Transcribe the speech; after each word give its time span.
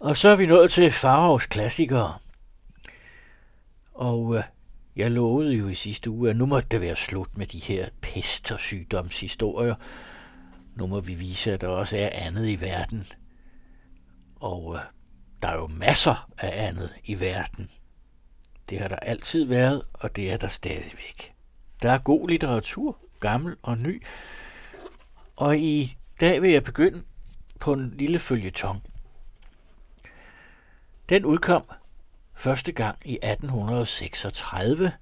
Og 0.00 0.16
så 0.16 0.28
er 0.28 0.36
vi 0.36 0.46
nået 0.46 0.70
til 0.70 0.90
Farovs 0.90 1.46
klassikere. 1.46 2.18
Og 3.94 4.36
øh, 4.36 4.42
jeg 4.96 5.10
lovede 5.10 5.54
jo 5.54 5.68
i 5.68 5.74
sidste 5.74 6.10
uge, 6.10 6.30
at 6.30 6.36
nu 6.36 6.46
måtte 6.46 6.68
det 6.68 6.80
være 6.80 6.96
slut 6.96 7.38
med 7.38 7.46
de 7.46 7.58
her 7.58 7.88
pest- 8.00 8.52
og 8.52 8.60
sygdomshistorier. 8.60 9.74
Nu 10.76 10.86
må 10.86 11.00
vi 11.00 11.14
vise, 11.14 11.52
at 11.52 11.60
der 11.60 11.68
også 11.68 11.98
er 11.98 12.10
andet 12.12 12.48
i 12.48 12.60
verden. 12.60 13.06
Og 14.36 14.74
øh, 14.74 14.80
der 15.42 15.48
er 15.48 15.56
jo 15.56 15.66
masser 15.66 16.30
af 16.38 16.68
andet 16.68 16.90
i 17.04 17.20
verden. 17.20 17.70
Det 18.70 18.80
har 18.80 18.88
der 18.88 18.96
altid 18.96 19.44
været, 19.44 19.82
og 19.92 20.16
det 20.16 20.32
er 20.32 20.36
der 20.36 20.48
stadigvæk. 20.48 21.32
Der 21.82 21.90
er 21.90 21.98
god 21.98 22.28
litteratur, 22.28 22.98
gammel 23.20 23.56
og 23.62 23.78
ny. 23.78 24.02
Og 25.36 25.58
i 25.58 25.96
dag 26.20 26.42
vil 26.42 26.50
jeg 26.50 26.64
begynde 26.64 27.02
på 27.60 27.72
en 27.72 27.94
lille 27.96 28.18
følgetong. 28.18 28.82
Den 31.08 31.24
udkom 31.24 31.64
første 32.34 32.72
gang 32.72 32.98
i 33.04 33.14
1836. 33.14 34.92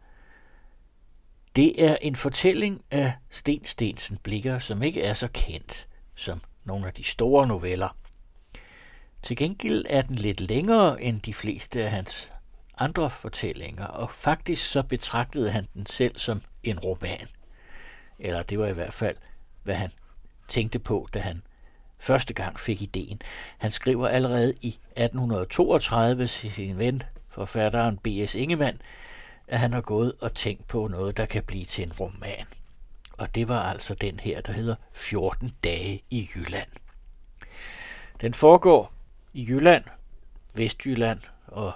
Det 1.56 1.84
er 1.84 1.96
en 2.02 2.16
fortælling 2.16 2.84
af 2.90 3.12
Sten 3.30 3.64
Stensen 3.64 4.16
Blikker, 4.16 4.58
som 4.58 4.82
ikke 4.82 5.02
er 5.02 5.14
så 5.14 5.28
kendt 5.32 5.88
som 6.14 6.40
nogle 6.64 6.86
af 6.86 6.92
de 6.92 7.04
store 7.04 7.46
noveller. 7.46 7.96
Til 9.22 9.36
gengæld 9.36 9.84
er 9.88 10.02
den 10.02 10.14
lidt 10.14 10.40
længere 10.40 11.02
end 11.02 11.20
de 11.20 11.34
fleste 11.34 11.84
af 11.84 11.90
hans 11.90 12.30
andre 12.78 13.10
fortællinger, 13.10 13.86
og 13.86 14.10
faktisk 14.10 14.70
så 14.70 14.82
betragtede 14.82 15.50
han 15.50 15.66
den 15.74 15.86
selv 15.86 16.18
som 16.18 16.42
en 16.62 16.78
roman. 16.78 17.28
Eller 18.18 18.42
det 18.42 18.58
var 18.58 18.66
i 18.66 18.72
hvert 18.72 18.94
fald, 18.94 19.16
hvad 19.62 19.74
han 19.74 19.90
tænkte 20.48 20.78
på, 20.78 21.08
da 21.14 21.18
han 21.18 21.42
første 21.98 22.34
gang 22.34 22.60
fik 22.60 22.82
ideen. 22.82 23.20
Han 23.58 23.70
skriver 23.70 24.08
allerede 24.08 24.54
i 24.62 24.68
1832 24.68 26.26
til 26.26 26.52
sin 26.52 26.78
ven, 26.78 27.02
forfatteren 27.28 27.98
B.S. 27.98 28.34
Ingemann, 28.34 28.80
at 29.48 29.58
han 29.58 29.72
har 29.72 29.80
gået 29.80 30.12
og 30.20 30.34
tænkt 30.34 30.66
på 30.66 30.88
noget, 30.88 31.16
der 31.16 31.26
kan 31.26 31.42
blive 31.42 31.64
til 31.64 31.84
en 31.84 31.92
roman. 31.92 32.46
Og 33.12 33.34
det 33.34 33.48
var 33.48 33.62
altså 33.62 33.94
den 33.94 34.20
her, 34.20 34.40
der 34.40 34.52
hedder 34.52 34.74
14 34.92 35.50
dage 35.64 36.02
i 36.10 36.30
Jylland. 36.34 36.70
Den 38.20 38.34
foregår 38.34 38.92
i 39.32 39.46
Jylland, 39.48 39.84
Vestjylland 40.54 41.20
og 41.46 41.72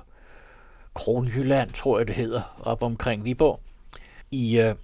Kronjylland, 0.95 1.71
tror 1.71 1.99
jeg 1.99 2.09
det 2.09 2.17
hedder, 2.17 2.61
op 2.61 2.83
omkring 2.83 3.25
Viborg, 3.25 3.61
i 4.31 4.59
øh, 4.59 4.75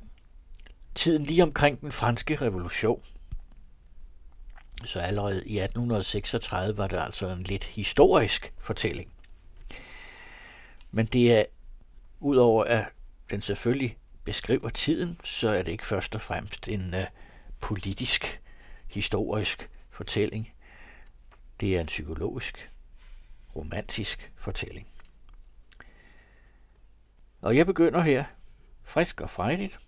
tiden 0.95 1.23
lige 1.23 1.43
omkring 1.43 1.81
den 1.81 1.93
franske 1.93 2.37
revolution. 2.37 3.03
Så 4.85 5.01
allerede 5.01 5.47
i 5.47 5.59
1836 5.59 6.77
var 6.77 6.87
det 6.87 6.99
altså 7.01 7.29
en 7.29 7.43
lidt 7.43 7.65
historisk 7.65 8.53
fortælling. 8.59 9.13
Men 10.91 11.07
det 11.07 11.33
er, 11.33 11.45
udover 12.21 12.65
at 12.65 12.85
den 13.31 13.41
selvfølgelig 13.41 13.99
beskriver 14.25 14.69
tiden, 14.69 15.21
så 15.25 15.51
er 15.51 15.63
det 15.63 15.73
ikke 15.73 15.87
først 15.87 16.15
og 16.15 16.21
fremmest 16.21 16.69
en 16.69 16.95
uh, 16.95 17.01
politisk, 17.61 18.41
historisk 18.87 19.71
fortælling. 19.91 20.53
Det 21.61 21.77
er 21.77 21.81
en 21.81 21.87
psykologisk, 21.87 22.71
romantisk 23.57 24.33
fortælling. 24.37 24.87
Og 27.41 27.57
jeg 27.57 27.67
begynder 27.67 28.01
her 28.01 28.25
frisk 28.83 29.21
og 29.21 29.31
frejdigt 29.31 29.79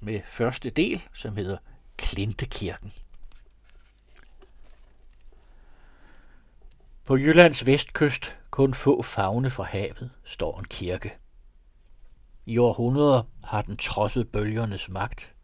med 0.00 0.20
første 0.24 0.70
del, 0.70 1.02
som 1.12 1.36
hedder 1.36 1.58
Klintekirken. 1.96 2.92
På 7.08 7.16
Jyllands 7.16 7.66
vestkyst, 7.66 8.36
kun 8.50 8.74
få 8.74 9.02
fagne 9.02 9.50
fra 9.50 9.64
havet, 9.64 10.10
står 10.24 10.58
en 10.58 10.64
kirke. 10.64 11.12
I 12.46 12.58
århundreder 12.58 13.22
har 13.44 13.62
den 13.62 13.76
trodset 13.76 14.28
bølgernes 14.28 14.88
magt, 14.88 15.34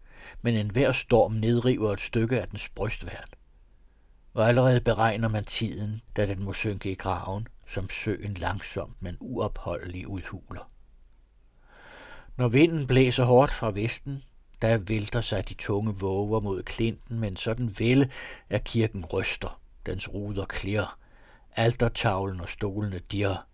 men 0.43 0.55
enhver 0.55 0.93
storm 0.93 1.33
nedriver 1.33 1.93
et 1.93 2.01
stykke 2.01 2.41
af 2.41 2.49
dens 2.49 2.69
brystværn. 2.69 3.29
Og 4.35 4.49
allerede 4.49 4.81
beregner 4.81 5.29
man 5.29 5.45
tiden, 5.45 6.03
da 6.17 6.27
den 6.27 6.45
må 6.45 6.53
synke 6.53 6.91
i 6.91 6.95
graven, 6.95 7.49
som 7.67 7.91
søen 7.91 8.35
langsomt, 8.35 9.03
men 9.03 9.17
uopholdelig 9.21 10.09
udhuler. 10.09 10.71
Når 12.37 12.49
vinden 12.49 12.87
blæser 12.87 13.25
hårdt 13.25 13.53
fra 13.53 13.71
vesten, 13.71 14.23
der 14.63 14.77
vælter 14.77 15.21
sig 15.21 15.49
de 15.49 15.55
tunge 15.55 15.95
våger 16.01 16.41
mod 16.41 16.63
klinten, 16.63 17.21
men 17.21 17.37
sådan 17.37 17.75
vælde, 17.79 18.11
at 18.49 18.65
kirken 18.65 19.05
ryster, 19.05 19.61
dens 19.87 20.15
ruder 20.15 20.45
klirrer, 20.45 20.99
altertavlen 21.57 22.41
og 22.41 22.49
stolene 22.49 23.01
dirrer. 23.13 23.47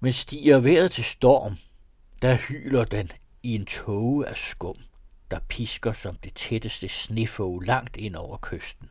Men 0.00 0.12
stiger 0.12 0.58
vejret 0.58 0.92
til 0.92 1.04
storm, 1.04 1.56
der 2.22 2.34
hyler 2.34 2.84
den 2.84 3.08
i 3.42 3.54
en 3.54 3.66
tåge 3.66 4.26
af 4.26 4.36
skum, 4.36 4.76
der 5.30 5.38
pisker 5.48 5.92
som 5.92 6.16
det 6.16 6.34
tætteste 6.34 6.88
snefog 6.88 7.60
langt 7.60 7.96
ind 7.96 8.16
over 8.16 8.38
kysten. 8.42 8.88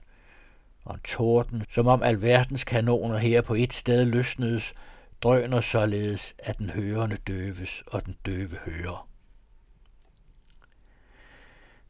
Og 0.83 0.95
en 0.95 1.01
torden, 1.01 1.63
som 1.69 1.87
om 1.87 2.03
alverdens 2.03 2.63
kanoner 2.63 3.17
her 3.17 3.41
på 3.41 3.53
et 3.53 3.73
sted 3.73 4.05
løsnedes, 4.05 4.73
drøner 5.21 5.61
således, 5.61 6.35
at 6.37 6.57
den 6.57 6.69
hørende 6.69 7.17
døves, 7.17 7.83
og 7.87 8.05
den 8.05 8.17
døve 8.25 8.55
hører. 8.65 9.07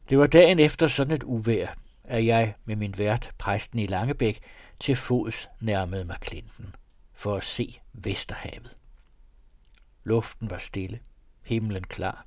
Det 0.08 0.18
var 0.18 0.26
dagen 0.26 0.58
efter 0.58 0.88
sådan 0.88 1.14
et 1.14 1.22
uvær, 1.22 1.74
at 2.04 2.26
jeg 2.26 2.54
med 2.64 2.76
min 2.76 2.98
vært, 2.98 3.30
præsten 3.38 3.78
i 3.78 3.86
Langebæk, 3.86 4.40
til 4.80 4.96
fods 4.96 5.48
nærmede 5.60 6.04
mig 6.04 6.16
klinten 6.20 6.74
for 7.12 7.36
at 7.36 7.44
se 7.44 7.80
Vesterhavet. 7.92 8.76
Luften 10.04 10.50
var 10.50 10.58
stille, 10.58 11.00
himlen 11.42 11.84
klar, 11.84 12.26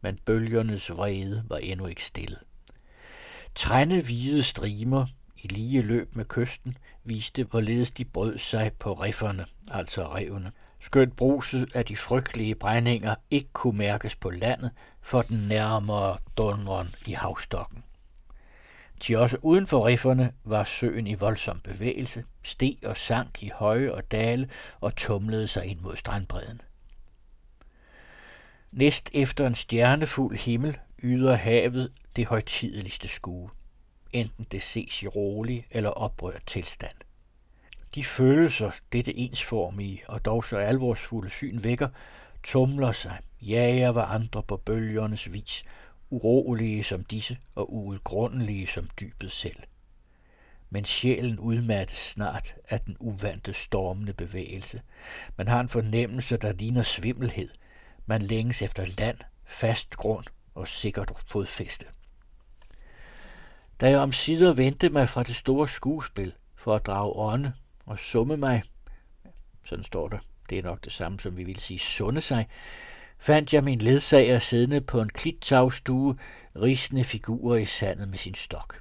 men 0.00 0.18
bølgernes 0.24 0.90
vrede 0.90 1.44
var 1.48 1.56
endnu 1.56 1.86
ikke 1.86 2.04
stille. 2.04 2.36
Trænde 3.54 4.02
hvide 4.02 4.42
strimer 4.42 5.06
i 5.36 5.48
lige 5.48 5.82
løb 5.82 6.16
med 6.16 6.24
kysten 6.24 6.76
viste, 7.04 7.44
hvorledes 7.44 7.90
de 7.90 8.04
brød 8.04 8.38
sig 8.38 8.72
på 8.72 8.92
rifferne, 8.92 9.46
altså 9.70 10.14
revene. 10.14 10.52
Skønt 10.80 11.16
bruset 11.16 11.68
af 11.74 11.84
de 11.84 11.96
frygtelige 11.96 12.54
brændinger 12.54 13.14
ikke 13.30 13.48
kunne 13.52 13.78
mærkes 13.78 14.16
på 14.16 14.30
landet 14.30 14.70
for 15.00 15.22
den 15.22 15.48
nærmere 15.48 16.18
dundren 16.36 16.94
i 17.06 17.12
havstokken. 17.12 17.83
Til 19.04 19.16
også 19.16 19.38
uden 19.42 19.66
for 19.66 19.86
rifferne 19.86 20.32
var 20.44 20.64
søen 20.64 21.06
i 21.06 21.14
voldsom 21.14 21.60
bevægelse, 21.60 22.24
steg 22.42 22.78
og 22.82 22.96
sank 22.96 23.42
i 23.42 23.50
høje 23.54 23.92
og 23.92 24.10
dale 24.10 24.48
og 24.80 24.96
tumlede 24.96 25.48
sig 25.48 25.66
ind 25.66 25.80
mod 25.80 25.96
strandbredden. 25.96 26.60
Næst 28.72 29.10
efter 29.14 29.46
en 29.46 29.54
stjernefuld 29.54 30.38
himmel 30.38 30.78
yder 31.02 31.34
havet 31.34 31.92
det 32.16 32.26
højtideligste 32.26 33.08
skue, 33.08 33.50
enten 34.12 34.46
det 34.52 34.62
ses 34.62 35.02
i 35.02 35.06
rolig 35.06 35.66
eller 35.70 35.90
oprørt 35.90 36.42
tilstand. 36.46 36.96
De 37.94 38.04
følelser, 38.04 38.70
dette 38.92 39.16
ensformige 39.16 40.02
og 40.08 40.24
dog 40.24 40.44
så 40.44 40.56
alvorsfulde 40.56 41.30
syn 41.30 41.62
vækker, 41.62 41.88
tumler 42.42 42.92
sig, 42.92 43.18
jager 43.40 43.88
var 43.88 44.04
andre 44.06 44.42
på 44.42 44.56
bølgernes 44.56 45.32
vis, 45.32 45.64
urolige 46.10 46.84
som 46.84 47.04
disse 47.04 47.38
og 47.54 47.74
uudgrundelige 47.74 48.66
som 48.66 48.88
dybet 49.00 49.32
selv. 49.32 49.62
Men 50.70 50.84
sjælen 50.84 51.38
udmattes 51.38 51.96
snart 51.96 52.54
af 52.68 52.80
den 52.80 52.96
uvante 53.00 53.52
stormende 53.52 54.12
bevægelse. 54.12 54.82
Man 55.36 55.48
har 55.48 55.60
en 55.60 55.68
fornemmelse, 55.68 56.36
der 56.36 56.52
ligner 56.52 56.82
svimmelhed. 56.82 57.48
Man 58.06 58.22
længes 58.22 58.62
efter 58.62 58.86
land, 58.98 59.18
fast 59.44 59.96
grund 59.96 60.24
og 60.54 60.68
sikkert 60.68 61.12
fodfæste. 61.26 61.86
Da 63.80 63.90
jeg 63.90 63.98
omsider 63.98 64.52
vendte 64.52 64.88
mig 64.88 65.08
fra 65.08 65.22
det 65.22 65.36
store 65.36 65.68
skuespil 65.68 66.32
for 66.56 66.74
at 66.74 66.86
drage 66.86 67.16
ånde 67.16 67.52
og 67.86 67.98
summe 67.98 68.36
mig, 68.36 68.62
sådan 69.64 69.84
står 69.84 70.08
der, 70.08 70.18
det 70.50 70.58
er 70.58 70.62
nok 70.62 70.84
det 70.84 70.92
samme 70.92 71.20
som 71.20 71.36
vi 71.36 71.44
vil 71.44 71.58
sige 71.58 71.78
sunde 71.78 72.20
sig, 72.20 72.48
fandt 73.18 73.54
jeg 73.54 73.64
min 73.64 73.78
ledsager 73.78 74.38
siddende 74.38 74.80
på 74.80 75.00
en 75.00 75.08
klittagstue, 75.08 76.16
risende 76.56 77.04
figurer 77.04 77.56
i 77.56 77.64
sandet 77.64 78.08
med 78.08 78.18
sin 78.18 78.34
stok. 78.34 78.80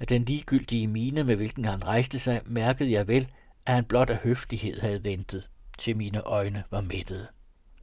Af 0.00 0.06
den 0.06 0.24
ligegyldige 0.24 0.86
mine, 0.86 1.24
med 1.24 1.36
hvilken 1.36 1.64
han 1.64 1.86
rejste 1.86 2.18
sig, 2.18 2.40
mærkede 2.44 2.92
jeg 2.92 3.08
vel, 3.08 3.28
at 3.66 3.74
han 3.74 3.84
blot 3.84 4.10
af 4.10 4.16
høflighed 4.16 4.80
havde 4.80 5.04
ventet, 5.04 5.48
til 5.78 5.96
mine 5.96 6.20
øjne 6.20 6.64
var 6.70 6.80
mættede. 6.80 7.26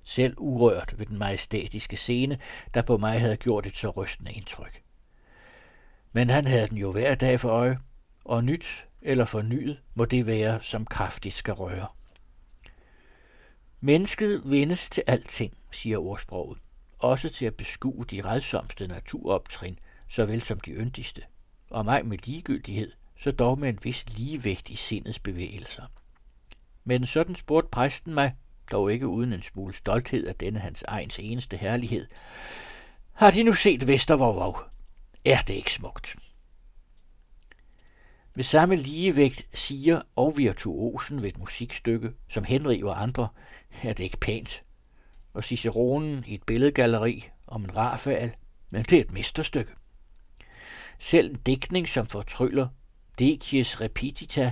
Selv 0.03 0.33
urørt 0.37 0.95
ved 0.97 1.05
den 1.05 1.17
majestætiske 1.17 1.95
scene, 1.95 2.37
der 2.73 2.81
på 2.81 2.97
mig 2.97 3.19
havde 3.19 3.37
gjort 3.37 3.65
et 3.65 3.77
så 3.77 3.89
rystende 3.89 4.31
indtryk. 4.31 4.81
Men 6.13 6.29
han 6.29 6.47
havde 6.47 6.67
den 6.67 6.77
jo 6.77 6.91
hver 6.91 7.15
dag 7.15 7.39
for 7.39 7.49
øje, 7.49 7.77
og 8.25 8.43
nyt 8.43 8.85
eller 9.01 9.25
fornyet 9.25 9.79
må 9.93 10.05
det 10.05 10.27
være, 10.27 10.61
som 10.61 10.85
kraftigt 10.85 11.35
skal 11.35 11.53
røre. 11.53 11.87
Mennesket 13.81 14.41
vendes 14.45 14.89
til 14.89 15.03
alting, 15.07 15.53
siger 15.71 15.97
ordsproget. 15.97 16.57
Også 16.99 17.29
til 17.29 17.45
at 17.45 17.55
beskue 17.55 18.05
de 18.11 18.21
redsomste 18.21 18.87
naturoptrin, 18.87 19.79
såvel 20.07 20.41
som 20.41 20.59
de 20.59 20.71
yndigste. 20.71 21.21
Og 21.69 21.85
mig 21.85 22.05
med 22.05 22.17
ligegyldighed, 22.23 22.91
så 23.19 23.31
dog 23.31 23.59
med 23.59 23.69
en 23.69 23.79
vis 23.83 24.17
ligevægt 24.17 24.69
i 24.69 24.75
sindets 24.75 25.19
bevægelser. 25.19 25.83
Men 26.83 27.05
sådan 27.05 27.35
spurgte 27.35 27.69
præsten 27.69 28.13
mig, 28.13 28.35
dog 28.71 28.93
ikke 28.93 29.07
uden 29.07 29.33
en 29.33 29.41
smule 29.41 29.73
stolthed 29.73 30.27
af 30.27 30.35
denne 30.35 30.59
hans 30.59 30.83
egens 30.87 31.19
eneste 31.19 31.57
herlighed. 31.57 32.07
Har 33.13 33.31
de 33.31 33.43
nu 33.43 33.53
set 33.53 33.87
Vestervorvog? 33.87 34.57
Er 35.25 35.41
det 35.41 35.53
ikke 35.53 35.73
smukt? 35.73 36.15
Med 38.39 38.43
samme 38.43 38.75
ligevægt 38.75 39.47
siger 39.53 40.01
og 40.15 40.37
virtuosen 40.37 41.21
ved 41.21 41.29
et 41.29 41.37
musikstykke, 41.37 42.11
som 42.29 42.43
henriver 42.43 42.93
andre, 42.93 43.27
er 43.83 43.93
det 43.93 44.03
ikke 44.03 44.17
pænt. 44.17 44.63
Og 45.33 45.43
Ciceronen 45.43 46.23
i 46.27 46.33
et 46.33 46.43
billedgalleri 46.43 47.29
om 47.47 47.63
en 47.63 47.75
Rafael, 47.75 48.31
men 48.71 48.83
det 48.83 48.97
er 48.97 49.01
et 49.01 49.11
mesterstykke. 49.11 49.71
Selv 50.99 51.29
en 51.29 51.35
dækning, 51.35 51.89
som 51.89 52.07
fortryller 52.07 52.67
Decies 53.19 53.81
repetita, 53.81 54.51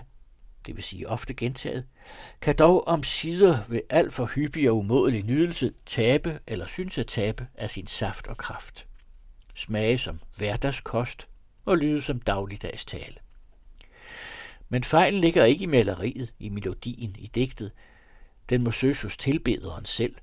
det 0.66 0.76
vil 0.76 0.84
sige 0.84 1.10
ofte 1.10 1.34
gentaget, 1.34 1.86
kan 2.42 2.56
dog 2.56 2.88
om 2.88 3.04
sider 3.04 3.60
ved 3.68 3.82
alt 3.90 4.14
for 4.14 4.26
hyppig 4.26 4.70
og 4.70 4.78
umådelig 4.78 5.24
nydelse 5.24 5.74
tabe 5.86 6.40
eller 6.48 6.66
synes 6.66 6.98
at 6.98 7.08
tabe 7.08 7.48
af 7.56 7.70
sin 7.70 7.88
saft 7.88 8.28
og 8.28 8.38
kraft. 8.38 8.88
Smage 9.56 9.98
som 9.98 10.20
hverdagskost 10.38 11.28
og 11.66 11.78
lyde 11.78 12.02
som 12.02 12.20
dagligdags 12.20 12.86
tale. 12.86 13.27
Men 14.70 14.84
fejlen 14.84 15.22
ligger 15.22 15.46
ikke 15.46 15.64
i 15.64 15.66
maleriet, 15.66 16.34
i 16.40 16.50
melodien, 16.50 17.16
i 17.20 17.28
digtet. 17.28 17.72
Den 18.50 18.64
må 18.64 18.72
søges 18.72 19.02
hos 19.02 19.18
tilbederen 19.18 19.86
selv, 19.86 20.16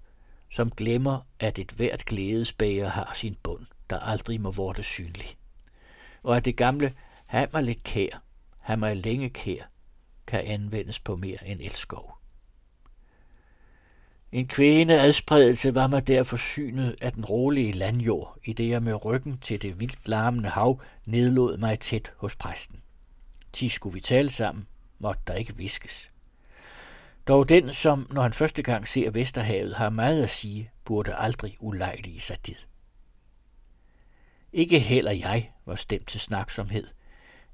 som 0.51 0.71
glemmer, 0.71 1.21
at 1.41 1.59
et 1.59 1.71
hvert 1.71 2.05
glædesbæger 2.05 2.89
har 2.89 3.13
sin 3.15 3.37
bund, 3.43 3.67
der 3.91 3.99
aldrig 3.99 4.41
må 4.41 4.51
vorte 4.51 4.83
synlig. 4.83 5.37
Og 6.23 6.37
at 6.37 6.45
det 6.45 6.57
gamle, 6.57 6.93
han 7.27 7.49
mig 7.53 7.63
lidt 7.63 7.85
kær, 7.85 8.23
han 8.59 8.79
mig 8.79 8.97
længe 8.97 9.31
kær, 9.31 9.71
kan 10.27 10.41
anvendes 10.45 11.01
på 11.01 11.17
mere 11.17 11.47
end 11.47 11.61
elskov. 11.61 12.19
En 14.33 14.47
kvæne 14.47 15.01
adspredelse 15.01 15.75
var 15.75 15.87
mig 15.87 16.07
derfor 16.07 16.37
synet 16.37 16.97
af 17.01 17.13
den 17.13 17.25
rolige 17.25 17.73
landjord, 17.73 18.39
i 18.45 18.53
det 18.53 18.69
jeg 18.69 18.83
med 18.83 19.05
ryggen 19.05 19.39
til 19.39 19.63
det 19.63 19.81
vildt 19.81 20.09
larmende 20.09 20.49
hav 20.49 20.81
nedlod 21.07 21.57
mig 21.57 21.81
tæt 21.81 22.13
hos 22.17 22.37
præsten. 22.37 22.84
Ti 23.55 23.69
skulle 23.69 23.95
vi 23.95 24.01
tale 24.01 24.31
sammen, 24.31 24.67
måtte 24.99 25.23
der 25.27 25.35
ikke 25.35 25.57
viskes. 25.57 26.11
Dog 27.29 27.49
den, 27.49 27.73
som 27.73 28.07
når 28.11 28.23
han 28.23 28.33
første 28.33 28.63
gang 28.63 28.89
ser 28.89 29.11
Vesterhavet, 29.11 29.75
har 29.75 29.91
meget 29.91 30.23
at 30.23 30.31
sige, 30.31 30.71
burde 30.85 31.15
aldrig 31.15 31.57
ulejlige 31.61 32.21
sig 32.21 32.47
dit. 32.47 32.69
Ikke 34.53 34.79
heller 34.79 35.13
jeg 35.13 35.53
var 35.67 35.75
stemt 35.75 36.09
til 36.09 36.21
snaksomhed, 36.21 36.87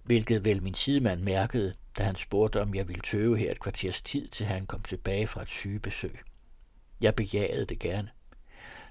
hvilket 0.02 0.44
vel 0.44 0.62
min 0.62 0.74
sidemand 0.74 1.20
mærkede, 1.20 1.74
da 1.98 2.02
han 2.02 2.16
spurgte, 2.16 2.62
om 2.62 2.74
jeg 2.74 2.88
ville 2.88 3.02
tøve 3.02 3.38
her 3.38 3.50
et 3.50 3.60
kvarters 3.60 4.02
tid, 4.02 4.28
til 4.28 4.46
han 4.46 4.66
kom 4.66 4.82
tilbage 4.82 5.26
fra 5.26 5.42
et 5.42 5.48
sygebesøg. 5.48 6.18
Jeg 7.00 7.14
bejagede 7.14 7.66
det 7.66 7.78
gerne. 7.78 8.10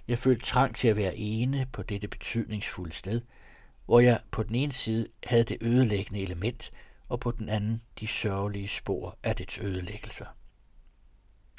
Jeg 0.07 0.19
følte 0.19 0.45
trang 0.45 0.75
til 0.75 0.88
at 0.88 0.95
være 0.95 1.17
ene 1.17 1.67
på 1.71 1.83
dette 1.83 2.07
betydningsfulde 2.07 2.94
sted, 2.94 3.21
hvor 3.85 4.00
jeg 4.00 4.19
på 4.31 4.44
den 4.44 4.55
ene 4.55 4.73
side 4.73 5.07
havde 5.23 5.44
det 5.44 5.57
ødelæggende 5.62 6.21
element, 6.21 6.71
og 7.09 7.19
på 7.19 7.31
den 7.31 7.50
anden 7.50 7.81
de 8.00 8.07
sørgelige 8.07 8.67
spor 8.67 9.17
af 9.23 9.35
dets 9.35 9.59
ødelæggelser. 9.59 10.25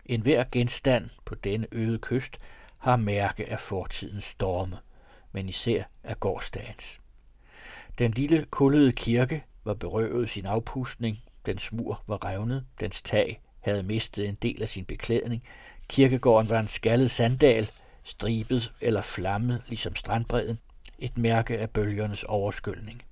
En 0.06 0.20
hver 0.20 0.44
genstand 0.52 1.10
på 1.24 1.34
denne 1.34 1.66
øde 1.72 1.98
kyst 1.98 2.38
har 2.78 2.96
mærke 2.96 3.48
af 3.48 3.60
fortidens 3.60 4.24
storme, 4.24 4.78
men 5.32 5.48
især 5.48 5.82
af 6.04 6.20
gårdsdagens. 6.20 7.00
Den 7.98 8.10
lille 8.10 8.46
kullede 8.50 8.92
kirke 8.92 9.44
var 9.64 9.74
berøvet 9.74 10.30
sin 10.30 10.46
afpustning, 10.46 11.18
dens 11.46 11.72
mur 11.72 12.02
var 12.06 12.24
revnet, 12.24 12.66
dens 12.80 13.02
tag 13.02 13.40
havde 13.60 13.82
mistet 13.82 14.28
en 14.28 14.34
del 14.34 14.62
af 14.62 14.68
sin 14.68 14.84
beklædning, 14.84 15.42
kirkegården 15.88 16.48
var 16.48 16.60
en 16.60 16.68
skaldet 16.68 17.10
sandal, 17.10 17.70
stribet 18.04 18.72
eller 18.80 19.00
flammet 19.00 19.62
ligesom 19.68 19.96
strandbredden, 19.96 20.58
et 20.98 21.18
mærke 21.18 21.58
af 21.58 21.70
bølgernes 21.70 22.24
overskyldning. 22.24 23.02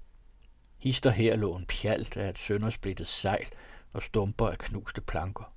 Hister 0.79 1.11
her 1.11 1.37
lå 1.37 1.57
en 1.57 1.67
pjalt 1.67 2.17
af 2.17 2.29
et 2.29 2.39
søndersplittet 2.39 3.07
sejl 3.07 3.47
og 3.95 4.03
stumper 4.03 4.49
af 4.49 4.59
knuste 4.59 5.01
planker. 5.01 5.53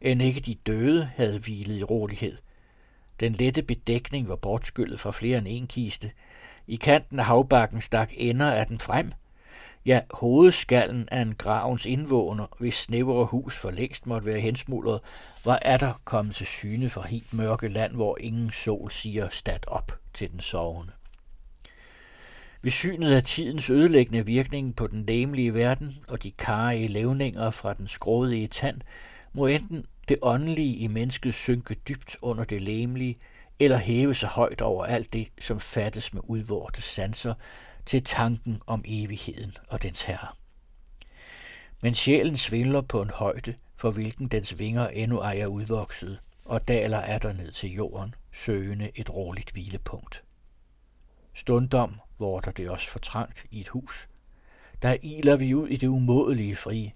End 0.00 0.22
ikke 0.22 0.40
de 0.40 0.54
døde 0.54 1.10
havde 1.16 1.38
hvilet 1.38 1.78
i 1.78 1.82
rolighed. 1.82 2.38
Den 3.20 3.32
lette 3.32 3.62
bedækning 3.62 4.28
var 4.28 4.36
bortskyllet 4.36 5.00
fra 5.00 5.10
flere 5.10 5.38
end 5.38 5.46
en 5.50 5.66
kiste. 5.66 6.10
I 6.66 6.76
kanten 6.76 7.18
af 7.18 7.26
havbakken 7.26 7.80
stak 7.80 8.10
ender 8.16 8.50
af 8.50 8.66
den 8.66 8.78
frem. 8.78 9.12
Ja, 9.86 10.00
hovedskallen 10.10 11.08
af 11.08 11.20
en 11.20 11.34
gravens 11.34 11.86
indvåner, 11.86 12.46
hvis 12.58 12.74
snævre 12.74 13.24
hus 13.24 13.56
for 13.56 13.70
længst 13.70 14.06
måtte 14.06 14.26
være 14.26 14.40
hensmuldret, 14.40 15.00
var 15.44 15.58
der 15.58 16.00
kommet 16.04 16.34
til 16.34 16.46
syne 16.46 16.90
fra 16.90 17.06
helt 17.06 17.34
mørke 17.34 17.68
land, 17.68 17.94
hvor 17.94 18.18
ingen 18.20 18.50
sol 18.50 18.90
siger 18.90 19.28
stat 19.28 19.64
op 19.66 19.92
til 20.14 20.32
den 20.32 20.40
sovende. 20.40 20.92
Ved 22.64 22.70
synet 22.70 23.12
af 23.12 23.22
tidens 23.22 23.70
ødelæggende 23.70 24.26
virkning 24.26 24.76
på 24.76 24.86
den 24.86 25.06
læmelige 25.06 25.54
verden 25.54 25.98
og 26.08 26.22
de 26.22 26.30
karige 26.30 26.88
levninger 26.88 27.50
fra 27.50 27.74
den 27.74 27.88
skrådige 27.88 28.46
tand, 28.46 28.80
må 29.32 29.46
enten 29.46 29.84
det 30.08 30.18
åndelige 30.22 30.76
i 30.76 30.86
mennesket 30.86 31.34
synke 31.34 31.74
dybt 31.74 32.16
under 32.22 32.44
det 32.44 32.60
læmelige, 32.60 33.16
eller 33.58 33.76
hæve 33.76 34.14
sig 34.14 34.28
højt 34.28 34.60
over 34.60 34.84
alt 34.84 35.12
det, 35.12 35.28
som 35.40 35.60
fattes 35.60 36.14
med 36.14 36.22
udvorte 36.24 36.82
sanser, 36.82 37.34
til 37.86 38.04
tanken 38.04 38.62
om 38.66 38.84
evigheden 38.86 39.52
og 39.68 39.82
dens 39.82 40.02
herre. 40.02 40.28
Men 41.82 41.94
sjælen 41.94 42.36
svindler 42.36 42.80
på 42.80 43.02
en 43.02 43.10
højde, 43.10 43.54
for 43.76 43.90
hvilken 43.90 44.28
dens 44.28 44.58
vinger 44.58 44.88
endnu 44.88 45.18
ej 45.18 45.38
er 45.38 45.46
udvokset, 45.46 46.18
og 46.44 46.68
daler 46.68 46.98
er 46.98 47.18
der 47.18 47.32
ned 47.32 47.52
til 47.52 47.72
jorden, 47.72 48.14
søgende 48.32 48.90
et 48.94 49.14
roligt 49.14 49.50
hvilepunkt. 49.50 50.22
Stundom 51.34 52.00
vorter 52.18 52.50
det 52.50 52.70
også 52.70 52.90
for 52.90 52.98
trangt 52.98 53.46
i 53.50 53.60
et 53.60 53.68
hus. 53.68 54.08
Der 54.82 54.96
iler 55.02 55.36
vi 55.36 55.54
ud 55.54 55.68
i 55.68 55.76
det 55.76 55.86
umådelige 55.86 56.56
frie. 56.56 56.92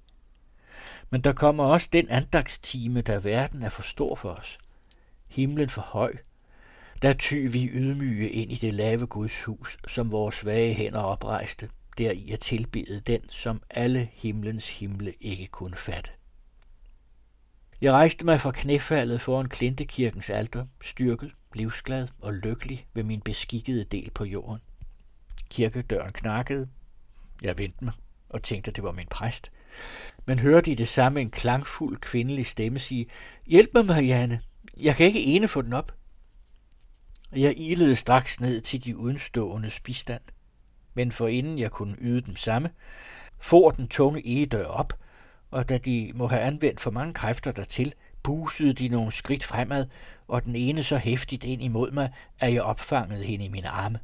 Men 1.11 1.20
der 1.20 1.32
kommer 1.32 1.65
også 1.65 1.88
den 1.93 2.09
andagstime, 2.09 3.00
da 3.00 3.17
verden 3.17 3.62
er 3.62 3.69
for 3.69 3.82
stor 3.82 4.15
for 4.15 4.29
os. 4.29 4.59
Himlen 5.29 5.69
for 5.69 5.82
høj. 5.82 6.17
Der 7.03 7.12
ty 7.12 7.47
vi 7.53 7.70
ydmyge 7.73 8.31
ind 8.31 8.53
i 8.53 8.55
det 8.55 8.75
lave 8.75 9.06
Guds 9.06 9.43
hus, 9.43 9.79
som 9.87 10.12
vores 10.12 10.35
svage 10.35 10.75
hænder 10.75 11.00
oprejste, 11.00 11.71
der 11.99 12.11
i 12.11 12.31
at 12.31 12.41
tilbede 12.41 13.00
den, 13.00 13.21
som 13.29 13.62
alle 13.71 14.11
himlens 14.12 14.79
himle 14.79 15.14
ikke 15.21 15.47
kunne 15.47 15.76
fatte. 15.76 16.11
Jeg 17.81 17.92
rejste 17.92 18.25
mig 18.25 18.40
fra 18.40 18.50
knæfaldet 18.50 19.21
foran 19.21 19.49
Klintekirkens 19.49 20.31
alter, 20.31 20.66
styrket, 20.81 21.33
livsglad 21.54 22.09
og 22.21 22.35
lykkelig 22.35 22.87
ved 22.95 23.04
min 23.04 23.21
beskikkede 23.21 23.85
del 23.85 24.11
på 24.11 24.25
jorden. 24.25 24.61
Kirkedøren 25.50 26.12
knakkede. 26.12 26.69
Jeg 27.43 27.59
vendte 27.59 27.85
mig 27.85 27.93
og 28.28 28.43
tænkte, 28.43 28.69
at 28.69 28.76
det 28.76 28.85
var 28.85 28.93
min 28.93 29.07
præst. 29.11 29.50
Men 30.26 30.38
hørte 30.38 30.71
i 30.71 30.75
det 30.75 30.88
samme 30.88 31.21
en 31.21 31.31
klangfuld 31.31 31.97
kvindelig 31.97 32.47
stemme 32.47 32.78
sige, 32.78 33.07
Hjælp 33.47 33.71
mig, 33.75 33.87
Marianne. 33.87 34.40
Jeg 34.76 34.97
kan 34.97 35.07
ikke 35.07 35.25
ene 35.25 35.49
få 35.49 35.62
den 35.62 35.73
op. 35.73 35.95
Jeg 37.33 37.55
ilede 37.57 37.97
straks 37.97 38.40
ned 38.40 38.61
til 38.61 38.85
de 38.85 38.97
udenstående 38.97 39.71
bistand. 39.85 40.23
Men 40.95 41.12
for 41.12 41.28
inden 41.28 41.59
jeg 41.59 41.71
kunne 41.71 41.97
yde 41.99 42.21
dem 42.21 42.37
samme, 42.37 42.71
for 43.38 43.71
den 43.71 43.88
tunge 43.88 44.26
egedør 44.26 44.67
op, 44.67 44.93
og 45.50 45.69
da 45.69 45.78
de 45.78 46.12
må 46.14 46.26
have 46.26 46.43
anvendt 46.43 46.81
for 46.81 46.90
mange 46.90 47.14
kræfter 47.14 47.52
dertil, 47.52 47.95
busede 48.23 48.73
de 48.73 48.88
nogle 48.88 49.12
skridt 49.12 49.45
fremad, 49.45 49.87
og 50.28 50.45
den 50.45 50.57
ene 50.57 50.83
så 50.83 50.97
hæftigt 50.97 51.45
ind 51.45 51.62
imod 51.62 51.90
mig, 51.90 52.12
at 52.38 52.55
jeg 52.55 52.62
opfangede 52.62 53.25
hende 53.25 53.45
i 53.45 53.49
mine 53.49 53.69
arme 53.69 53.99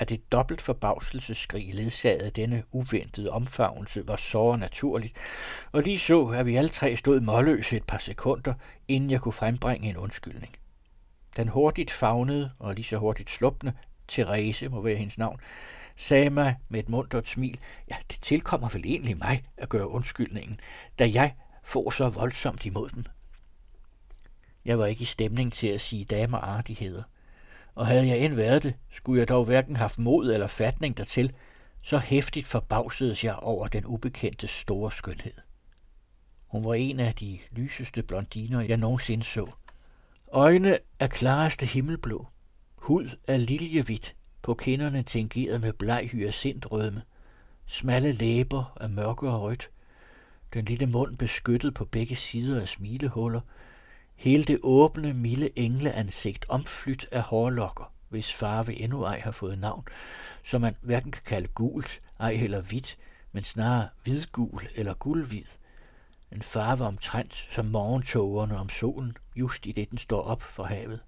at 0.00 0.12
et 0.12 0.32
dobbelt 0.32 0.60
forbavselseskrig 0.60 1.74
ledsagede 1.74 2.30
denne 2.30 2.62
uventede 2.72 3.30
omfavnelse 3.30 4.08
var 4.08 4.16
så 4.16 4.56
naturligt, 4.56 5.16
og 5.72 5.82
lige 5.82 5.98
så, 5.98 6.26
at 6.26 6.46
vi 6.46 6.56
alle 6.56 6.68
tre 6.68 6.96
stod 6.96 7.20
målløse 7.20 7.76
et 7.76 7.84
par 7.84 7.98
sekunder, 7.98 8.54
inden 8.88 9.10
jeg 9.10 9.20
kunne 9.20 9.32
frembringe 9.32 9.88
en 9.88 9.96
undskyldning. 9.96 10.56
Den 11.36 11.48
hurtigt 11.48 11.90
fagnede 11.90 12.50
og 12.58 12.74
lige 12.74 12.84
så 12.84 12.96
hurtigt 12.96 13.30
sluppende, 13.30 13.72
Therese 14.08 14.68
må 14.68 14.80
være 14.80 14.96
hendes 14.96 15.18
navn, 15.18 15.40
sagde 15.96 16.30
mig 16.30 16.56
med 16.70 16.80
et 16.80 16.88
muntert 16.88 17.28
smil, 17.28 17.58
ja, 17.90 17.96
det 18.10 18.18
tilkommer 18.20 18.68
vel 18.68 18.82
egentlig 18.86 19.18
mig 19.18 19.44
at 19.56 19.68
gøre 19.68 19.88
undskyldningen, 19.88 20.60
da 20.98 21.10
jeg 21.12 21.34
får 21.64 21.90
så 21.90 22.08
voldsomt 22.08 22.66
imod 22.66 22.88
den. 22.88 23.06
Jeg 24.64 24.78
var 24.78 24.86
ikke 24.86 25.02
i 25.02 25.04
stemning 25.04 25.52
til 25.52 25.68
at 25.68 25.80
sige 25.80 26.04
damerartigheder– 26.04 27.02
og 27.74 27.86
havde 27.86 28.08
jeg 28.08 28.18
end 28.18 28.34
været 28.34 28.62
det, 28.62 28.74
skulle 28.90 29.18
jeg 29.18 29.28
dog 29.28 29.44
hverken 29.44 29.76
haft 29.76 29.98
mod 29.98 30.32
eller 30.32 30.46
fatning 30.46 30.96
dertil, 30.96 31.32
så 31.82 31.98
hæftigt 31.98 32.46
forbavsedes 32.46 33.24
jeg 33.24 33.36
over 33.36 33.68
den 33.68 33.84
ubekendte 33.86 34.48
store 34.48 34.92
skønhed. 34.92 35.32
Hun 36.46 36.64
var 36.64 36.74
en 36.74 37.00
af 37.00 37.14
de 37.14 37.38
lyseste 37.50 38.02
blondiner, 38.02 38.60
jeg 38.60 38.76
nogensinde 38.76 39.24
så. 39.24 39.46
Øjne 40.32 40.78
af 41.00 41.10
klareste 41.10 41.66
himmelblå, 41.66 42.26
hud 42.76 43.08
af 43.28 43.46
liljehvidt, 43.46 44.16
på 44.42 44.54
kinderne 44.54 45.02
tingeret 45.02 45.60
med 45.60 45.72
bleg 45.72 46.08
hyacintrødme, 46.12 47.02
smalle 47.66 48.12
læber 48.12 48.76
af 48.80 48.90
mørke 48.90 49.30
og 49.30 49.42
rødt, 49.42 49.70
den 50.54 50.64
lille 50.64 50.86
mund 50.86 51.16
beskyttet 51.16 51.74
på 51.74 51.84
begge 51.84 52.16
sider 52.16 52.60
af 52.60 52.68
smilehuller, 52.68 53.40
hele 54.20 54.44
det 54.44 54.58
åbne, 54.62 55.14
milde 55.14 55.58
engleansigt 55.58 56.46
omflyt 56.48 57.08
af 57.12 57.22
hårlokker, 57.22 57.92
hvis 58.08 58.32
farve 58.32 58.74
endnu 58.74 59.02
ej 59.02 59.20
har 59.20 59.30
fået 59.30 59.58
navn, 59.58 59.84
som 60.42 60.60
man 60.60 60.76
hverken 60.80 61.12
kan 61.12 61.22
kalde 61.26 61.48
gult, 61.48 62.00
ej 62.18 62.34
heller 62.34 62.62
hvidt, 62.62 62.98
men 63.32 63.42
snarere 63.42 63.88
hvidgul 64.02 64.68
eller 64.74 64.94
guldhvid. 64.94 65.44
En 66.32 66.42
farve 66.42 66.84
omtrent 66.84 67.48
som 67.50 67.66
morgentogerne 67.66 68.58
om 68.58 68.68
solen, 68.68 69.16
just 69.36 69.66
i 69.66 69.72
det 69.72 69.90
den 69.90 69.98
står 69.98 70.22
op 70.22 70.42
for 70.42 70.64
havet. 70.64 71.00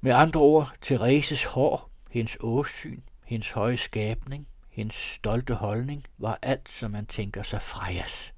Med 0.00 0.12
andre 0.12 0.40
ord, 0.40 0.72
Thereses 0.82 1.44
hår, 1.44 1.90
hendes 2.10 2.36
åsyn, 2.40 3.00
hendes 3.24 3.50
høje 3.50 3.76
skabning, 3.76 4.48
hendes 4.70 4.96
stolte 4.96 5.54
holdning, 5.54 6.06
var 6.18 6.38
alt, 6.42 6.68
som 6.68 6.90
man 6.90 7.06
tænker 7.06 7.42
sig 7.42 7.62
frejas. 7.62 8.34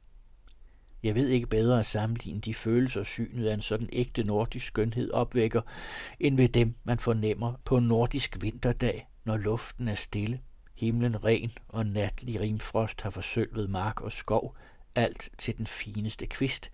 Jeg 1.03 1.15
ved 1.15 1.29
ikke 1.29 1.47
bedre 1.47 1.79
at 1.79 1.87
sammenligne 1.87 2.41
de 2.41 2.55
følelser, 2.55 3.03
synet 3.03 3.47
af 3.47 3.55
en 3.55 3.61
sådan 3.61 3.89
ægte 3.93 4.23
nordisk 4.23 4.67
skønhed 4.67 5.11
opvækker, 5.11 5.63
end 6.21 6.37
ved 6.37 6.49
dem, 6.49 6.75
man 6.85 6.99
fornemmer 6.99 7.53
på 7.65 7.77
en 7.77 7.89
nordisk 7.89 8.37
vinterdag, 8.41 9.09
når 9.25 9.37
luften 9.37 9.89
er 9.89 9.95
stille, 9.95 10.41
himlen 10.77 11.25
ren 11.25 11.51
og 11.69 11.87
natlig 11.87 12.41
rimfrost 12.41 13.03
har 13.03 13.11
forsølvet 13.11 13.71
mark 13.71 14.01
og 14.01 14.13
skov, 14.13 14.57
alt 14.95 15.29
til 15.39 15.59
den 15.59 15.67
fineste 15.67 16.27
kvist, 16.27 16.71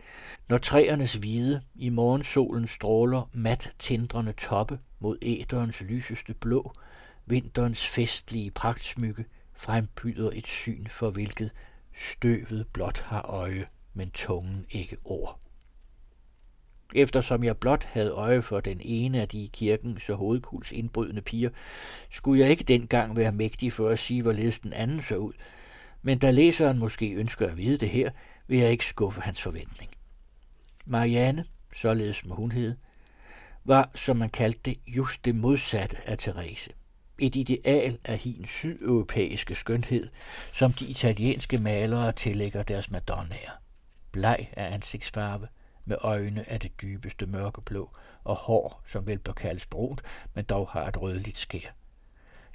når 0.48 0.58
træernes 0.58 1.14
hvide 1.14 1.62
i 1.74 1.88
morgensolen 1.88 2.66
stråler 2.66 3.30
mat 3.32 3.72
tindrende 3.78 4.32
toppe 4.32 4.78
mod 5.00 5.18
æderens 5.22 5.82
lyseste 5.82 6.34
blå, 6.34 6.72
vinterens 7.26 7.86
festlige 7.86 8.50
pragtsmykke 8.50 9.24
frembyder 9.54 10.30
et 10.32 10.46
syn 10.46 10.86
for 10.86 11.10
hvilket 11.10 11.50
støvet 11.94 12.66
blot 12.72 13.00
har 13.00 13.22
øje 13.22 13.66
men 13.96 14.10
tungen 14.10 14.66
ikke 14.70 14.96
ord. 15.04 15.40
Eftersom 16.94 17.44
jeg 17.44 17.56
blot 17.56 17.84
havde 17.84 18.10
øje 18.10 18.42
for 18.42 18.60
den 18.60 18.80
ene 18.80 19.20
af 19.20 19.28
de 19.28 19.38
i 19.38 19.50
kirken 19.52 20.00
så 20.00 20.14
hovedkuls 20.14 20.72
indbrydende 20.72 21.22
piger, 21.22 21.50
skulle 22.10 22.40
jeg 22.40 22.50
ikke 22.50 22.64
dengang 22.64 23.16
være 23.16 23.32
mægtig 23.32 23.72
for 23.72 23.88
at 23.88 23.98
sige, 23.98 24.22
hvorledes 24.22 24.58
den 24.58 24.72
anden 24.72 25.02
så 25.02 25.16
ud. 25.16 25.32
Men 26.02 26.18
da 26.18 26.30
læseren 26.30 26.78
måske 26.78 27.12
ønsker 27.12 27.46
at 27.46 27.56
vide 27.56 27.76
det 27.76 27.88
her, 27.88 28.10
vil 28.46 28.58
jeg 28.58 28.70
ikke 28.70 28.86
skuffe 28.86 29.20
hans 29.20 29.42
forventning. 29.42 29.90
Marianne, 30.86 31.44
således 31.74 32.24
må 32.24 32.34
hun 32.34 32.52
hed, 32.52 32.76
var, 33.64 33.90
som 33.94 34.16
man 34.16 34.28
kaldte 34.28 34.60
det, 34.64 34.78
just 34.86 35.24
det 35.24 35.34
modsatte 35.34 35.96
af 36.06 36.18
Therese. 36.18 36.70
Et 37.18 37.36
ideal 37.36 37.98
af 38.04 38.18
hendes 38.18 38.50
sydeuropæiske 38.50 39.54
skønhed, 39.54 40.08
som 40.52 40.72
de 40.72 40.86
italienske 40.86 41.58
malere 41.58 42.12
tillægger 42.12 42.62
deres 42.62 42.90
madonnaer 42.90 43.65
bleg 44.16 44.48
af 44.52 44.74
ansigtsfarve, 44.74 45.48
med 45.84 45.96
øjne 46.00 46.50
af 46.50 46.60
det 46.60 46.80
dybeste 46.82 47.26
mørkeblå 47.26 47.90
og 48.24 48.36
hår, 48.36 48.82
som 48.86 49.06
vel 49.06 49.18
bør 49.18 49.32
kaldes 49.32 49.66
brunt, 49.66 50.02
men 50.34 50.44
dog 50.44 50.68
har 50.68 50.88
et 50.88 51.02
rødligt 51.02 51.38
skær. 51.38 51.70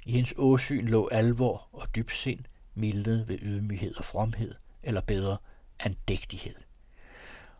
I 0.04 0.12
hendes 0.12 0.34
åsyn 0.36 0.86
lå 0.86 1.08
alvor 1.08 1.68
og 1.72 1.96
dybsind, 1.96 2.40
mildet 2.74 3.28
ved 3.28 3.38
ydmyghed 3.42 3.96
og 3.96 4.04
fromhed, 4.04 4.54
eller 4.82 5.00
bedre, 5.00 5.36
andægtighed. 5.80 6.54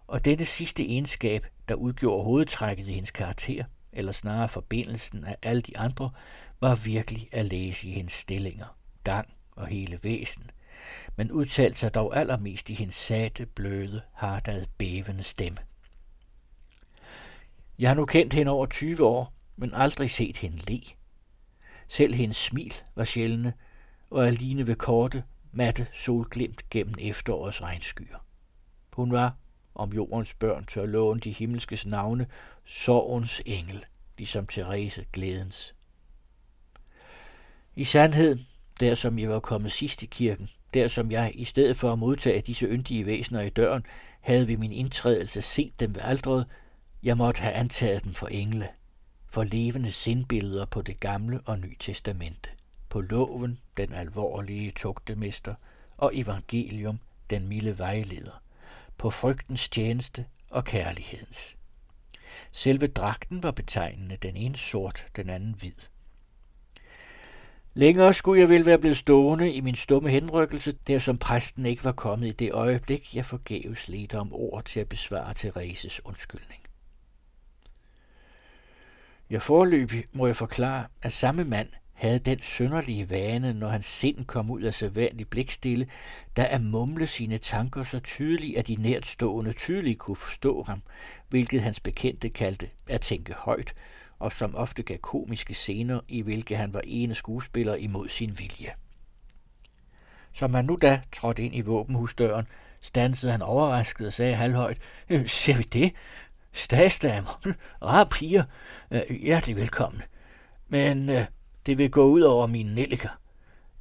Og 0.06 0.24
dette 0.24 0.44
sidste 0.44 0.86
egenskab, 0.86 1.46
der 1.68 1.74
udgjorde 1.74 2.24
hovedtrækket 2.24 2.88
i 2.88 2.92
hendes 2.92 3.10
karakter, 3.10 3.64
eller 3.92 4.12
snarere 4.12 4.48
forbindelsen 4.48 5.24
af 5.24 5.36
alle 5.42 5.62
de 5.62 5.78
andre, 5.78 6.10
var 6.60 6.74
virkelig 6.74 7.28
at 7.32 7.44
læse 7.46 7.88
i 7.88 7.92
hendes 7.92 8.12
stillinger, 8.12 8.76
gang 9.04 9.28
og 9.50 9.66
hele 9.66 9.98
væsen– 10.02 10.50
men 11.16 11.32
udtalte 11.32 11.78
sig 11.78 11.94
dog 11.94 12.16
allermest 12.16 12.70
i 12.70 12.74
hendes 12.74 12.94
sate, 12.94 13.46
bløde, 13.46 14.02
hardad 14.12 14.66
bævende 14.78 15.22
stemme. 15.22 15.58
Jeg 17.78 17.90
har 17.90 17.94
nu 17.94 18.04
kendt 18.04 18.34
hende 18.34 18.50
over 18.52 18.66
20 18.66 19.06
år, 19.06 19.34
men 19.56 19.74
aldrig 19.74 20.10
set 20.10 20.36
hende 20.36 20.72
le. 20.72 20.80
Selv 21.88 22.14
hendes 22.14 22.36
smil 22.36 22.74
var 22.94 23.04
sjældne, 23.04 23.52
og 24.10 24.26
alene 24.26 24.66
ved 24.66 24.76
korte, 24.76 25.24
matte 25.52 25.86
solglimt 25.92 26.70
gennem 26.70 26.94
efterårets 26.98 27.62
regnskyer. 27.62 28.18
Hun 28.92 29.12
var, 29.12 29.36
om 29.74 29.92
jordens 29.92 30.34
børn 30.34 30.64
tør 30.64 30.86
låne 30.86 31.20
de 31.20 31.32
himmelskes 31.32 31.86
navne, 31.86 32.26
sorgens 32.64 33.42
engel, 33.46 33.84
ligesom 34.18 34.46
Therese 34.46 35.04
glædens. 35.12 35.74
I 37.74 37.84
sandhed 37.84 38.38
der 38.80 38.94
som 38.94 39.18
jeg 39.18 39.30
var 39.30 39.40
kommet 39.40 39.72
sidst 39.72 40.02
i 40.02 40.06
kirken, 40.06 40.48
der 40.74 40.88
som 40.88 41.10
jeg, 41.10 41.32
i 41.34 41.44
stedet 41.44 41.76
for 41.76 41.92
at 41.92 41.98
modtage 41.98 42.40
disse 42.40 42.66
yndige 42.66 43.06
væsener 43.06 43.40
i 43.40 43.50
døren, 43.50 43.86
havde 44.20 44.48
ved 44.48 44.56
min 44.56 44.72
indtrædelse 44.72 45.42
set 45.42 45.80
dem 45.80 45.94
ved 45.94 46.02
aldret, 46.04 46.46
jeg 47.02 47.16
måtte 47.16 47.40
have 47.40 47.54
antaget 47.54 48.04
dem 48.04 48.12
for 48.12 48.26
engle, 48.26 48.68
for 49.30 49.44
levende 49.44 49.92
sindbilleder 49.92 50.64
på 50.64 50.82
det 50.82 51.00
gamle 51.00 51.40
og 51.44 51.58
nye 51.58 51.76
testamente, 51.78 52.50
på 52.88 53.00
loven, 53.00 53.58
den 53.76 53.92
alvorlige 53.92 54.72
tugtemester, 54.76 55.54
og 55.96 56.18
evangelium, 56.18 56.98
den 57.30 57.48
milde 57.48 57.78
vejleder, 57.78 58.42
på 58.98 59.10
frygtens 59.10 59.68
tjeneste 59.68 60.26
og 60.50 60.64
kærlighedens. 60.64 61.56
Selve 62.52 62.86
dragten 62.86 63.42
var 63.42 63.50
betegnende, 63.50 64.16
den 64.16 64.36
ene 64.36 64.56
sort, 64.56 65.06
den 65.16 65.30
anden 65.30 65.54
hvid. 65.58 65.91
Længere 67.74 68.14
skulle 68.14 68.40
jeg 68.40 68.48
vel 68.48 68.66
være 68.66 68.78
blevet 68.78 68.96
stående 68.96 69.52
i 69.52 69.60
min 69.60 69.74
stumme 69.74 70.10
henrykkelse, 70.10 70.72
der 70.86 70.98
som 70.98 71.18
præsten 71.18 71.66
ikke 71.66 71.84
var 71.84 71.92
kommet 71.92 72.28
i 72.28 72.32
det 72.32 72.52
øjeblik, 72.52 73.16
jeg 73.16 73.24
forgæves 73.24 73.88
ledte 73.88 74.18
om 74.18 74.32
ord 74.32 74.64
til 74.64 74.80
at 74.80 74.88
besvare 74.88 75.34
Thereses 75.34 76.04
undskyldning. 76.04 76.60
Jeg 79.30 79.42
forløbig 79.42 80.04
må 80.12 80.26
jeg 80.26 80.36
forklare, 80.36 80.86
at 81.02 81.12
samme 81.12 81.44
mand 81.44 81.68
havde 81.92 82.18
den 82.18 82.42
sønderlige 82.42 83.10
vane, 83.10 83.52
når 83.52 83.68
hans 83.68 83.86
sind 83.86 84.24
kom 84.24 84.50
ud 84.50 84.62
af 84.62 84.74
sædvanlig 84.74 85.28
blikstille, 85.28 85.88
der 86.36 86.44
at 86.44 86.60
mumle 86.60 87.06
sine 87.06 87.38
tanker 87.38 87.84
så 87.84 87.98
tydeligt, 87.98 88.58
at 88.58 88.68
de 88.68 88.74
nærtstående 88.74 89.52
tydeligt 89.52 89.98
kunne 89.98 90.16
forstå 90.16 90.62
ham, 90.62 90.82
hvilket 91.28 91.62
hans 91.62 91.80
bekendte 91.80 92.28
kaldte 92.28 92.70
at 92.88 93.00
tænke 93.00 93.34
højt, 93.34 93.74
og 94.22 94.32
som 94.32 94.56
ofte 94.56 94.82
gav 94.82 94.98
komiske 94.98 95.54
scener, 95.54 96.00
i 96.08 96.20
hvilke 96.20 96.56
han 96.56 96.74
var 96.74 96.80
ene 96.84 97.14
skuespiller 97.14 97.74
imod 97.74 98.08
sin 98.08 98.38
vilje. 98.38 98.72
Som 100.32 100.54
han 100.54 100.64
nu 100.64 100.78
da 100.82 101.00
trådte 101.12 101.42
ind 101.42 101.54
i 101.54 101.60
våbenhusdøren, 101.60 102.46
stansede 102.80 103.32
han 103.32 103.42
overrasket 103.42 104.06
og 104.06 104.12
sagde 104.12 104.34
halvhøjt, 104.34 104.78
øh, 105.08 105.28
ser 105.28 105.56
vi 105.56 105.62
det? 105.62 105.92
Stagsdamer, 106.52 107.54
rare 107.88 108.06
piger, 108.06 108.44
øh, 108.90 109.02
hjertelig 109.20 109.56
velkommen. 109.56 110.02
Men 110.68 111.08
øh, 111.08 111.26
det 111.66 111.78
vil 111.78 111.90
gå 111.90 112.04
ud 112.04 112.20
over 112.20 112.46
min 112.46 112.66
nelliker. 112.66 113.20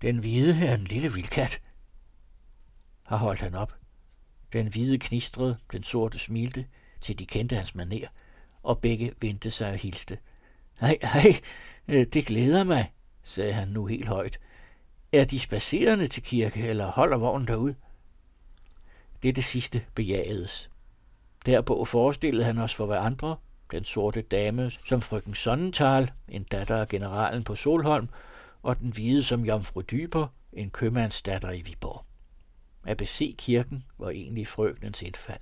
Den 0.01 0.17
hvide 0.17 0.65
er 0.65 0.74
en 0.75 0.83
lille 0.83 1.13
vildkat. 1.13 1.62
Har 3.07 3.17
holdt 3.17 3.41
han 3.41 3.55
op. 3.55 3.74
Den 4.53 4.67
hvide 4.67 4.98
knistrede, 5.00 5.57
den 5.71 5.83
sorte 5.83 6.19
smilte, 6.19 6.65
til 7.01 7.19
de 7.19 7.25
kendte 7.25 7.55
hans 7.55 7.75
maner, 7.75 8.07
og 8.63 8.79
begge 8.79 9.13
vendte 9.21 9.51
sig 9.51 9.71
og 9.71 9.77
hilste– 9.77 10.17
Hej, 10.81 10.97
hej, 11.03 11.39
øh, 11.88 12.05
det 12.13 12.25
glæder 12.25 12.63
mig, 12.63 12.93
sagde 13.23 13.53
han 13.53 13.67
nu 13.67 13.85
helt 13.85 14.07
højt. 14.07 14.39
Er 15.11 15.23
de 15.23 15.39
spacerende 15.39 16.07
til 16.07 16.23
kirke, 16.23 16.67
eller 16.67 16.85
holder 16.85 17.17
vognen 17.17 17.47
derude? 17.47 17.75
Det 19.23 19.29
er 19.29 19.33
det 19.33 19.43
sidste 19.43 19.85
bejagedes. 19.95 20.69
Derpå 21.45 21.85
forestillede 21.85 22.45
han 22.45 22.57
os 22.57 22.75
for 22.75 22.85
hver 22.85 23.00
andre, 23.00 23.35
den 23.71 23.83
sorte 23.83 24.21
dame 24.21 24.71
som 24.71 25.01
frøken 25.01 25.33
Sonnental, 25.33 26.11
en 26.29 26.43
datter 26.43 26.75
af 26.77 26.88
generalen 26.88 27.43
på 27.43 27.55
Solholm, 27.55 28.09
og 28.63 28.79
den 28.79 28.89
hvide 28.89 29.23
som 29.23 29.45
jomfru 29.45 29.81
Dyber, 29.81 30.27
en 30.53 30.69
købmandsdatter 30.69 31.51
i 31.51 31.61
Viborg. 31.61 32.05
ABC-kirken 32.88 33.85
var 33.97 34.09
egentlig 34.09 34.47
frøkenens 34.47 35.01
indfald. 35.01 35.41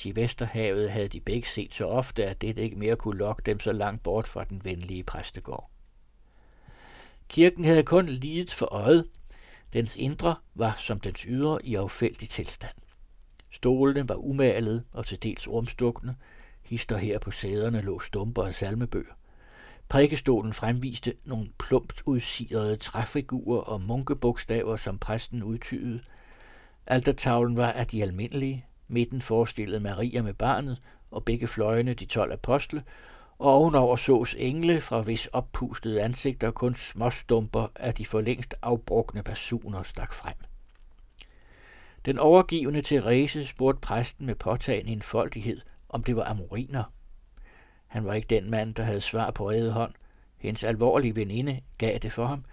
Til 0.00 0.16
Vesterhavet 0.16 0.90
havde 0.90 1.08
de 1.08 1.20
begge 1.20 1.48
set 1.48 1.74
så 1.74 1.86
ofte, 1.86 2.24
at 2.24 2.40
det 2.40 2.58
ikke 2.58 2.76
mere 2.76 2.96
kunne 2.96 3.18
lokke 3.18 3.42
dem 3.46 3.60
så 3.60 3.72
langt 3.72 4.02
bort 4.02 4.26
fra 4.26 4.44
den 4.44 4.64
venlige 4.64 5.02
præstegård. 5.02 5.70
Kirken 7.28 7.64
havde 7.64 7.82
kun 7.82 8.06
lidet 8.06 8.52
for 8.54 8.66
øjet. 8.66 9.08
Dens 9.72 9.96
indre 9.96 10.34
var 10.54 10.74
som 10.78 11.00
dens 11.00 11.20
ydre 11.20 11.66
i 11.66 11.74
affældig 11.74 12.28
tilstand. 12.28 12.74
Stolene 13.50 14.08
var 14.08 14.14
umalede 14.14 14.84
og 14.92 15.06
til 15.06 15.22
dels 15.22 15.46
ormstukne. 15.46 16.16
Hister 16.62 16.96
her 16.96 17.18
på 17.18 17.30
sæderne 17.30 17.78
lå 17.78 18.00
stumper 18.00 18.44
af 18.44 18.54
salmebøger. 18.54 19.14
Prædikestolen 19.88 20.52
fremviste 20.52 21.14
nogle 21.24 21.48
plumpt 21.58 22.02
udsirede 22.06 22.76
træfigurer 22.76 23.60
og 23.60 23.80
munkebogstaver, 23.80 24.76
som 24.76 24.98
præsten 24.98 25.42
udtydede. 25.42 26.00
Altertavlen 26.86 27.56
var 27.56 27.72
af 27.72 27.86
de 27.86 28.02
almindelige, 28.02 28.66
Midten 28.90 29.22
forestillede 29.22 29.80
Maria 29.80 30.22
med 30.22 30.34
barnet, 30.34 30.78
og 31.10 31.24
begge 31.24 31.46
fløjene 31.46 31.94
de 31.94 32.06
tolv 32.06 32.32
apostle, 32.32 32.84
og 33.38 33.52
ovenover 33.52 33.96
sås 33.96 34.36
engle, 34.38 34.80
fra 34.80 35.00
hvis 35.00 35.26
oppustede 35.26 36.02
ansigter 36.02 36.50
kun 36.50 36.74
småstumper 36.74 37.68
af 37.74 37.94
de 37.94 38.06
for 38.06 38.20
længst 38.20 38.54
afbrugne 38.62 39.22
personer 39.22 39.82
stak 39.82 40.12
frem. 40.12 40.34
Den 42.04 42.18
overgivende 42.18 42.82
Therese 42.82 43.46
spurgte 43.46 43.80
præsten 43.80 44.26
med 44.26 44.34
påtagende 44.34 44.92
enfoldighed, 44.92 45.60
om 45.88 46.04
det 46.04 46.16
var 46.16 46.24
amoriner. 46.24 46.84
Han 47.86 48.04
var 48.04 48.14
ikke 48.14 48.28
den 48.28 48.50
mand, 48.50 48.74
der 48.74 48.82
havde 48.82 49.00
svar 49.00 49.30
på 49.30 49.50
reddet 49.50 49.72
hånd. 49.72 49.92
Hendes 50.36 50.64
alvorlige 50.64 51.16
veninde 51.16 51.60
gav 51.78 51.98
det 51.98 52.12
for 52.12 52.26
ham. 52.26 52.44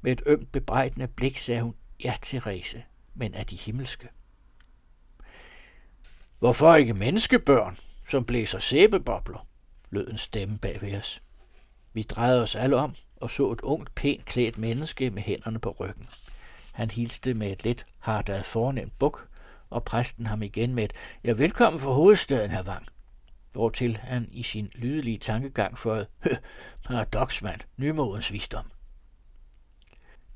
Med 0.00 0.12
et 0.12 0.22
ømt 0.26 0.52
bebrejdende 0.52 1.08
blik 1.08 1.38
sagde 1.38 1.62
hun, 1.62 1.74
ja, 2.04 2.14
Therese, 2.22 2.82
men 3.14 3.34
er 3.34 3.44
de 3.44 3.56
himmelske. 3.56 4.08
Hvorfor 6.38 6.74
ikke 6.74 6.94
menneskebørn, 6.94 7.76
som 8.08 8.24
blæser 8.24 8.58
sæbebobler, 8.58 9.46
lød 9.90 10.08
en 10.10 10.18
stemme 10.18 10.58
bag 10.58 10.82
ved 10.82 10.96
os. 10.96 11.22
Vi 11.92 12.02
drejede 12.02 12.42
os 12.42 12.54
alle 12.54 12.76
om 12.76 12.94
og 13.16 13.30
så 13.30 13.52
et 13.52 13.60
ungt, 13.60 13.94
pænt 13.94 14.24
klædt 14.24 14.58
menneske 14.58 15.10
med 15.10 15.22
hænderne 15.22 15.58
på 15.58 15.76
ryggen. 15.80 16.08
Han 16.72 16.90
hilste 16.90 17.34
med 17.34 17.52
et 17.52 17.64
lidt 17.64 17.86
hardt 17.98 18.46
fornemt 18.46 18.98
buk, 18.98 19.28
og 19.70 19.84
præsten 19.84 20.26
ham 20.26 20.42
igen 20.42 20.74
med 20.74 20.84
et, 20.84 20.92
ja, 21.24 21.32
velkommen 21.32 21.80
for 21.80 21.94
hovedstaden, 21.94 22.50
her 22.50 22.62
Wang. 22.62 22.86
Hvortil 23.52 23.96
han 23.96 24.28
i 24.32 24.42
sin 24.42 24.70
lydelige 24.74 25.18
tankegang 25.18 25.78
for 25.78 26.04
paradoxmand, 26.86 27.60
nymodens 27.76 28.32
visdom. 28.32 28.66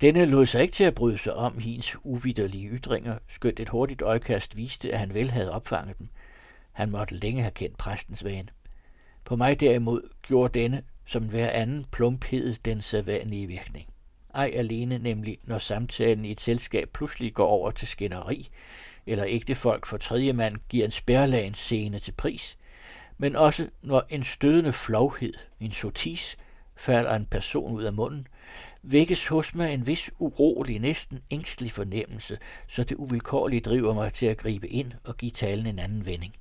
Denne 0.02 0.26
lod 0.26 0.46
sig 0.46 0.62
ikke 0.62 0.72
til 0.72 0.84
at 0.84 0.94
bryde 0.94 1.18
sig 1.18 1.34
om 1.34 1.58
hendes 1.58 1.96
uvidderlige 2.04 2.68
ytringer, 2.68 3.18
skønt 3.28 3.60
et 3.60 3.68
hurtigt 3.68 4.02
øjekast 4.02 4.56
viste, 4.56 4.92
at 4.92 4.98
han 4.98 5.14
vel 5.14 5.30
havde 5.30 5.52
opfanget 5.52 5.98
dem. 5.98 6.06
Han 6.72 6.90
måtte 6.90 7.14
længe 7.14 7.42
have 7.42 7.50
kendt 7.50 7.76
præstens 7.76 8.24
vane. 8.24 8.48
På 9.24 9.36
mig 9.36 9.60
derimod 9.60 10.02
gjorde 10.22 10.60
denne, 10.60 10.82
som 11.06 11.28
hver 11.28 11.50
anden 11.50 11.86
plumphed, 11.92 12.54
den 12.64 12.82
sædvanlige 12.82 13.46
virkning. 13.46 13.88
Ej 14.34 14.50
alene 14.54 14.98
nemlig, 14.98 15.38
når 15.44 15.58
samtalen 15.58 16.24
i 16.24 16.30
et 16.30 16.40
selskab 16.40 16.88
pludselig 16.94 17.34
går 17.34 17.46
over 17.46 17.70
til 17.70 17.88
skænderi, 17.88 18.48
eller 19.06 19.24
ægte 19.28 19.54
folk 19.54 19.86
for 19.86 19.96
tredje 19.96 20.32
mand 20.32 20.56
giver 20.68 20.84
en 20.84 20.90
spærlagens 20.90 21.58
scene 21.58 21.98
til 21.98 22.12
pris, 22.12 22.58
men 23.18 23.36
også 23.36 23.68
når 23.82 24.06
en 24.08 24.24
stødende 24.24 24.72
flovhed, 24.72 25.34
en 25.60 25.70
sotis, 25.70 26.36
falder 26.76 27.14
en 27.14 27.26
person 27.26 27.72
ud 27.72 27.82
af 27.82 27.92
munden, 27.92 28.26
vækkes 28.82 29.26
hos 29.26 29.54
mig 29.54 29.74
en 29.74 29.86
vis 29.86 30.10
urolig, 30.18 30.78
næsten 30.78 31.20
ængstelig 31.30 31.72
fornemmelse, 31.72 32.38
så 32.68 32.84
det 32.84 32.96
uvilkårligt 32.96 33.64
driver 33.64 33.94
mig 33.94 34.12
til 34.12 34.26
at 34.26 34.38
gribe 34.38 34.68
ind 34.68 34.92
og 35.04 35.16
give 35.16 35.30
talen 35.30 35.66
en 35.66 35.78
anden 35.78 36.06
vending. 36.06 36.34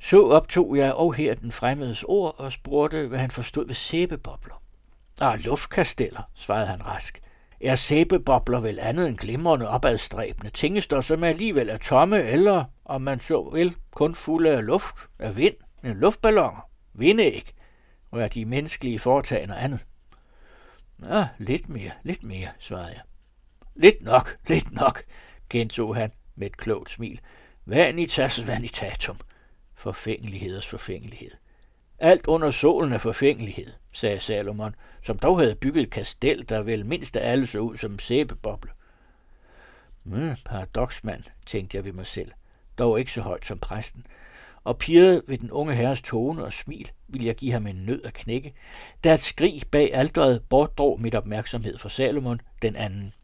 Så 0.00 0.28
optog 0.28 0.76
jeg 0.76 0.94
og 0.94 1.14
her 1.14 1.34
den 1.34 1.52
fremmedes 1.52 2.04
ord 2.08 2.34
og 2.38 2.52
spurgte, 2.52 3.06
hvad 3.06 3.18
han 3.18 3.30
forstod 3.30 3.66
ved 3.66 3.74
sæbebobler. 3.74 4.62
Ah, 5.20 5.40
luftkasteller, 5.40 6.22
svarede 6.34 6.66
han 6.66 6.86
rask. 6.86 7.20
Er 7.60 7.76
sæbebobler 7.76 8.60
vel 8.60 8.78
andet 8.78 9.08
end 9.08 9.18
glimrende 9.18 9.68
opadstræbende 9.68 10.50
tingester, 10.50 11.00
som 11.00 11.24
alligevel 11.24 11.68
er 11.68 11.76
tomme, 11.76 12.22
eller, 12.22 12.64
om 12.84 13.02
man 13.02 13.20
så 13.20 13.50
vil, 13.52 13.76
kun 13.90 14.14
fulde 14.14 14.50
af 14.50 14.66
luft, 14.66 14.96
af 15.18 15.36
vind, 15.36 15.54
en 15.84 15.96
luftballoner, 15.96 16.68
vindæg, 16.94 17.50
og 18.10 18.22
er 18.22 18.28
de 18.28 18.44
menneskelige 18.44 18.98
foretagende 18.98 19.56
andet. 19.56 19.84
Ja, 21.06 21.28
lidt 21.38 21.68
mere, 21.68 21.90
lidt 22.02 22.22
mere, 22.22 22.48
svarede 22.58 22.92
jeg. 22.92 23.02
Lidt 23.76 24.02
nok, 24.02 24.36
lidt 24.48 24.72
nok, 24.72 25.02
gentog 25.50 25.96
han 25.96 26.12
med 26.34 26.46
et 26.46 26.56
klogt 26.56 26.90
smil. 26.90 27.20
Vanitas 27.66 28.46
vanitatum. 28.46 29.16
Forfængeligheders 29.74 30.66
forfængelighed. 30.66 31.30
Alt 31.98 32.26
under 32.26 32.50
solen 32.50 32.92
er 32.92 32.98
forfængelighed, 32.98 33.72
sagde 33.92 34.20
Salomon, 34.20 34.74
som 35.02 35.18
dog 35.18 35.38
havde 35.38 35.54
bygget 35.54 35.82
et 35.82 35.90
kastel, 35.90 36.48
der 36.48 36.62
vel 36.62 36.86
mindst 36.86 37.16
af 37.16 37.30
alle 37.30 37.46
så 37.46 37.58
ud 37.58 37.76
som 37.76 37.92
en 37.92 37.98
sæbeboble. 37.98 38.70
Mm, 40.04 40.36
paradoksmand, 40.44 41.22
tænkte 41.46 41.76
jeg 41.76 41.84
ved 41.84 41.92
mig 41.92 42.06
selv, 42.06 42.32
dog 42.78 42.98
ikke 42.98 43.12
så 43.12 43.20
højt 43.20 43.46
som 43.46 43.58
præsten, 43.58 44.06
og 44.64 44.78
pirrede 44.78 45.22
ved 45.26 45.38
den 45.38 45.50
unge 45.50 45.74
herres 45.74 46.02
tone 46.02 46.44
og 46.44 46.52
smil, 46.52 46.90
ville 47.08 47.26
jeg 47.26 47.34
give 47.34 47.52
ham 47.52 47.66
en 47.66 47.76
nød 47.76 48.02
at 48.04 48.14
knække, 48.14 48.54
da 49.04 49.14
et 49.14 49.20
skrig 49.20 49.62
bag 49.70 49.94
alderet 49.94 50.42
bortdrog 50.48 51.00
mit 51.00 51.14
opmærksomhed 51.14 51.78
for 51.78 51.88
Salomon, 51.88 52.40
den 52.62 52.76
anden. 52.76 53.14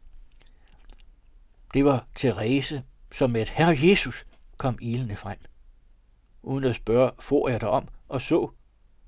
Det 1.73 1.85
var 1.85 2.07
Therese, 2.15 2.83
som 3.11 3.29
med 3.29 3.41
et 3.41 3.49
herre 3.49 3.77
Jesus 3.89 4.25
kom 4.57 4.77
ilende 4.81 5.15
frem. 5.15 5.37
Uden 6.43 6.63
at 6.63 6.75
spørge, 6.75 7.11
får 7.19 7.49
jeg 7.49 7.61
derom 7.61 7.87
og 8.09 8.21
så, 8.21 8.51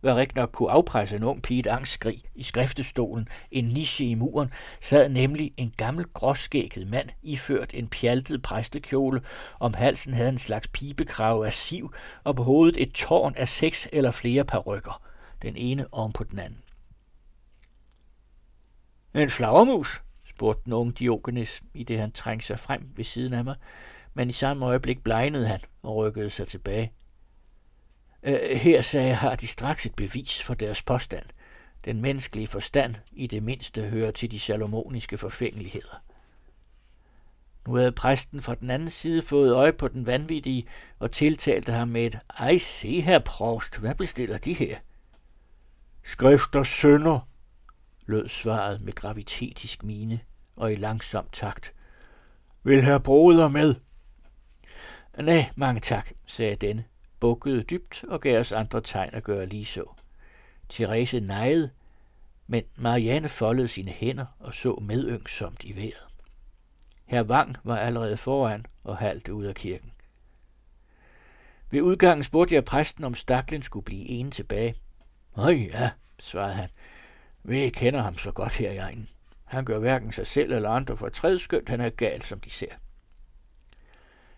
hvad 0.04 0.14
rigtig 0.14 0.36
nok 0.36 0.50
kunne 0.52 0.72
afpresse 0.72 1.16
en 1.16 1.24
ung 1.24 1.42
pige 1.42 1.60
et 1.60 1.68
angstskrig 1.68 2.24
i 2.36 2.44
skriftestolen, 2.44 3.28
en 3.52 3.66
niche 3.66 4.06
i 4.06 4.14
muren, 4.14 4.52
sad 4.82 5.10
nemlig 5.10 5.54
en 5.58 5.74
gammel 5.78 6.06
gråskægget 6.14 6.88
mand, 6.88 7.10
iført 7.22 7.74
en 7.74 7.88
pjaltet 7.88 8.42
præstekjole. 8.42 9.22
Om 9.60 9.74
halsen 9.74 10.14
havde 10.14 10.30
en 10.30 10.38
slags 10.38 10.68
pibekrave 10.68 11.46
af 11.46 11.54
siv, 11.54 11.94
og 12.24 12.36
på 12.36 12.44
hovedet 12.44 12.82
et 12.82 12.92
tårn 12.92 13.36
af 13.36 13.48
seks 13.48 13.90
eller 13.94 14.12
flere 14.12 14.46
parrykker, 14.46 15.02
den 15.42 15.58
ene 15.58 15.86
oven 15.92 16.14
på 16.14 16.24
den 16.24 16.40
anden. 16.40 16.62
En 19.16 19.30
flagermus, 19.30 20.02
spurgte 20.30 20.62
den 20.66 20.74
unge 20.74 20.92
Diogenes, 20.92 21.62
i 21.74 21.84
det 21.84 22.00
han 22.00 22.12
trængte 22.12 22.48
sig 22.48 22.60
frem 22.60 22.90
ved 22.96 23.06
siden 23.06 23.34
af 23.34 23.44
mig, 23.44 23.56
men 24.14 24.30
i 24.30 24.34
samme 24.34 24.66
øjeblik 24.66 25.04
blegnede 25.04 25.48
han 25.48 25.60
og 25.84 25.96
rykkede 25.96 26.30
sig 26.30 26.48
tilbage. 26.48 26.92
Øh, 28.24 28.58
her, 28.58 28.82
sagde 28.82 29.14
har 29.14 29.36
de 29.36 29.48
straks 29.48 29.86
et 29.86 29.96
bevis 29.96 30.44
for 30.44 30.54
deres 30.54 30.82
påstand. 30.82 31.26
Den 31.86 32.02
menneskelige 32.02 32.48
forstand 32.48 32.96
i 33.12 33.28
det 33.28 33.44
mindste 33.44 33.82
hører 33.82 34.12
til 34.12 34.32
de 34.32 34.40
salomoniske 34.40 35.18
forfængeligheder. 35.18 36.04
Nu 37.68 37.76
havde 37.76 37.92
præsten 37.92 38.42
fra 38.42 38.56
den 38.56 38.70
anden 38.70 38.90
side 38.90 39.22
fået 39.22 39.54
øje 39.54 39.74
på 39.74 39.88
den 39.88 40.06
vanvittige 40.06 40.68
og 41.00 41.12
tiltalte 41.12 41.72
ham 41.72 41.88
med 41.88 42.06
et 42.06 42.20
Ej, 42.38 42.58
se 42.58 43.02
her, 43.02 43.20
provst, 43.20 43.80
hvad 43.80 43.96
bestiller 43.96 44.38
de 44.38 44.54
her? 44.54 44.78
Skrifter 46.04 46.64
sønder, 46.64 47.28
lød 48.06 48.30
svaret 48.30 48.82
med 48.82 48.94
gravitetisk 48.94 49.84
mine 49.84 50.20
og 50.56 50.72
i 50.74 50.76
langsom 50.76 51.28
takt. 51.32 51.74
Vil 52.64 52.84
herr 52.84 52.98
broder 52.98 53.48
med? 53.48 53.76
Nej, 55.18 55.50
mange 55.56 55.80
tak, 55.80 56.12
sagde 56.26 56.56
denne 56.56 56.84
bukkede 57.24 57.64
dybt 57.64 58.04
og 58.08 58.22
gav 58.22 58.40
os 58.40 58.52
andre 58.52 58.82
tegn 58.82 59.10
at 59.14 59.24
gøre 59.24 59.46
lige 59.46 59.66
så. 59.66 59.84
Therese 60.70 61.20
nejede, 61.20 61.70
men 62.48 62.64
Marianne 62.76 63.30
foldede 63.30 63.68
sine 63.68 63.92
hænder 63.92 64.26
og 64.40 64.54
så 64.54 64.80
medyngsomt 64.82 65.64
i 65.64 65.76
vejret. 65.76 66.06
Herr 67.06 67.24
Wang 67.24 67.56
var 67.64 67.78
allerede 67.78 68.18
foran 68.18 68.66
og 68.84 68.98
halvt 68.98 69.30
ud 69.30 69.46
af 69.46 69.56
kirken. 69.56 69.92
Ved 71.70 71.82
udgangen 71.82 72.24
spurgte 72.24 72.56
jeg 72.56 72.66
præsten, 72.66 73.04
om 73.04 73.16
staklen 73.16 73.64
skulle 73.64 73.86
blive 73.86 74.08
en 74.10 74.32
tilbage. 74.32 74.76
Øj 75.38 75.54
ja, 75.54 75.92
svarede 76.20 76.54
han. 76.54 76.70
Vi 77.44 77.70
kender 77.70 78.02
ham 78.02 78.18
så 78.18 78.32
godt 78.32 78.54
her 78.54 78.72
i 78.72 78.78
egnen. 78.78 79.10
Han 79.46 79.66
gør 79.66 79.80
hverken 79.80 80.12
sig 80.12 80.28
selv 80.28 80.52
eller 80.54 80.70
andre 80.70 80.98
for 80.98 81.10
tredskønt, 81.10 81.70
han 81.70 81.82
er 81.82 81.90
gal, 81.90 82.22
som 82.22 82.40
de 82.40 82.50
ser. 82.50 82.74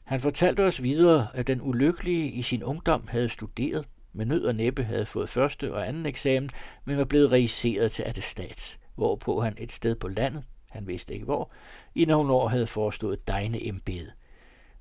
Han 0.06 0.20
fortalte 0.20 0.66
os 0.66 0.84
videre, 0.84 1.28
at 1.34 1.48
den 1.48 1.62
ulykkelige 1.62 2.32
i 2.32 2.42
sin 2.42 2.64
ungdom 2.64 3.08
havde 3.08 3.30
studeret, 3.30 3.86
med 4.14 4.26
nød 4.26 4.46
og 4.46 4.56
næppe 4.56 4.84
havde 4.84 5.06
fået 5.06 5.30
første 5.30 5.74
og 5.74 5.88
anden 5.88 6.06
eksamen, 6.06 6.50
men 6.86 6.98
var 6.98 7.06
blevet 7.06 7.32
registreret 7.32 7.92
til 7.92 8.04
attestats, 8.04 8.80
hvorpå 8.96 9.42
han 9.42 9.56
et 9.58 9.72
sted 9.72 9.96
på 9.96 10.08
landet, 10.08 10.44
han 10.70 10.88
vidste 10.88 11.14
ikke 11.14 11.26
hvor, 11.26 11.52
i 11.96 12.06
nogle 12.06 12.34
år 12.34 12.48
havde 12.48 12.68
forestået 12.68 13.28
dejne 13.28 13.68
embede, 13.68 14.12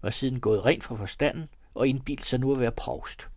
var 0.02 0.10
siden 0.10 0.40
gået 0.40 0.64
rent 0.64 0.84
fra 0.84 0.96
forstanden 0.96 1.48
og 1.74 1.88
indbildt 1.88 2.26
sig 2.26 2.40
nu 2.40 2.52
at 2.52 2.60
være 2.60 2.72
provst. 2.72 3.28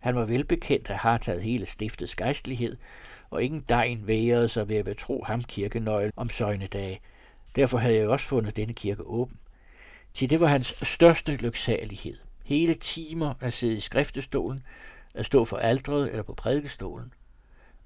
Han 0.00 0.16
var 0.16 0.24
velbekendt 0.24 0.90
at 0.90 0.96
have 0.96 1.18
taget 1.18 1.42
hele 1.42 1.66
stiftets 1.66 2.16
gejstlighed, 2.16 2.76
og 3.30 3.42
ingen 3.42 3.64
dejen 3.68 4.06
værede 4.06 4.48
sig 4.48 4.68
ved 4.68 4.76
at 4.76 4.84
betro 4.84 5.24
ham 5.24 5.42
kirkenøglen 5.42 6.12
om 6.16 6.28
søgnedage. 6.28 7.00
Derfor 7.56 7.78
havde 7.78 7.96
jeg 7.96 8.08
også 8.08 8.26
fundet 8.26 8.56
denne 8.56 8.74
kirke 8.74 9.02
åben. 9.02 9.38
Til 10.16 10.30
det 10.30 10.40
var 10.40 10.46
hans 10.46 10.74
største 10.82 11.36
lyksalighed. 11.36 12.16
Hele 12.44 12.74
timer 12.74 13.34
at 13.40 13.52
sidde 13.52 13.76
i 13.76 13.80
skriftestolen, 13.80 14.62
at 15.14 15.26
stå 15.26 15.44
for 15.44 15.56
aldret 15.56 16.10
eller 16.10 16.22
på 16.22 16.34
prædikestolen. 16.34 17.12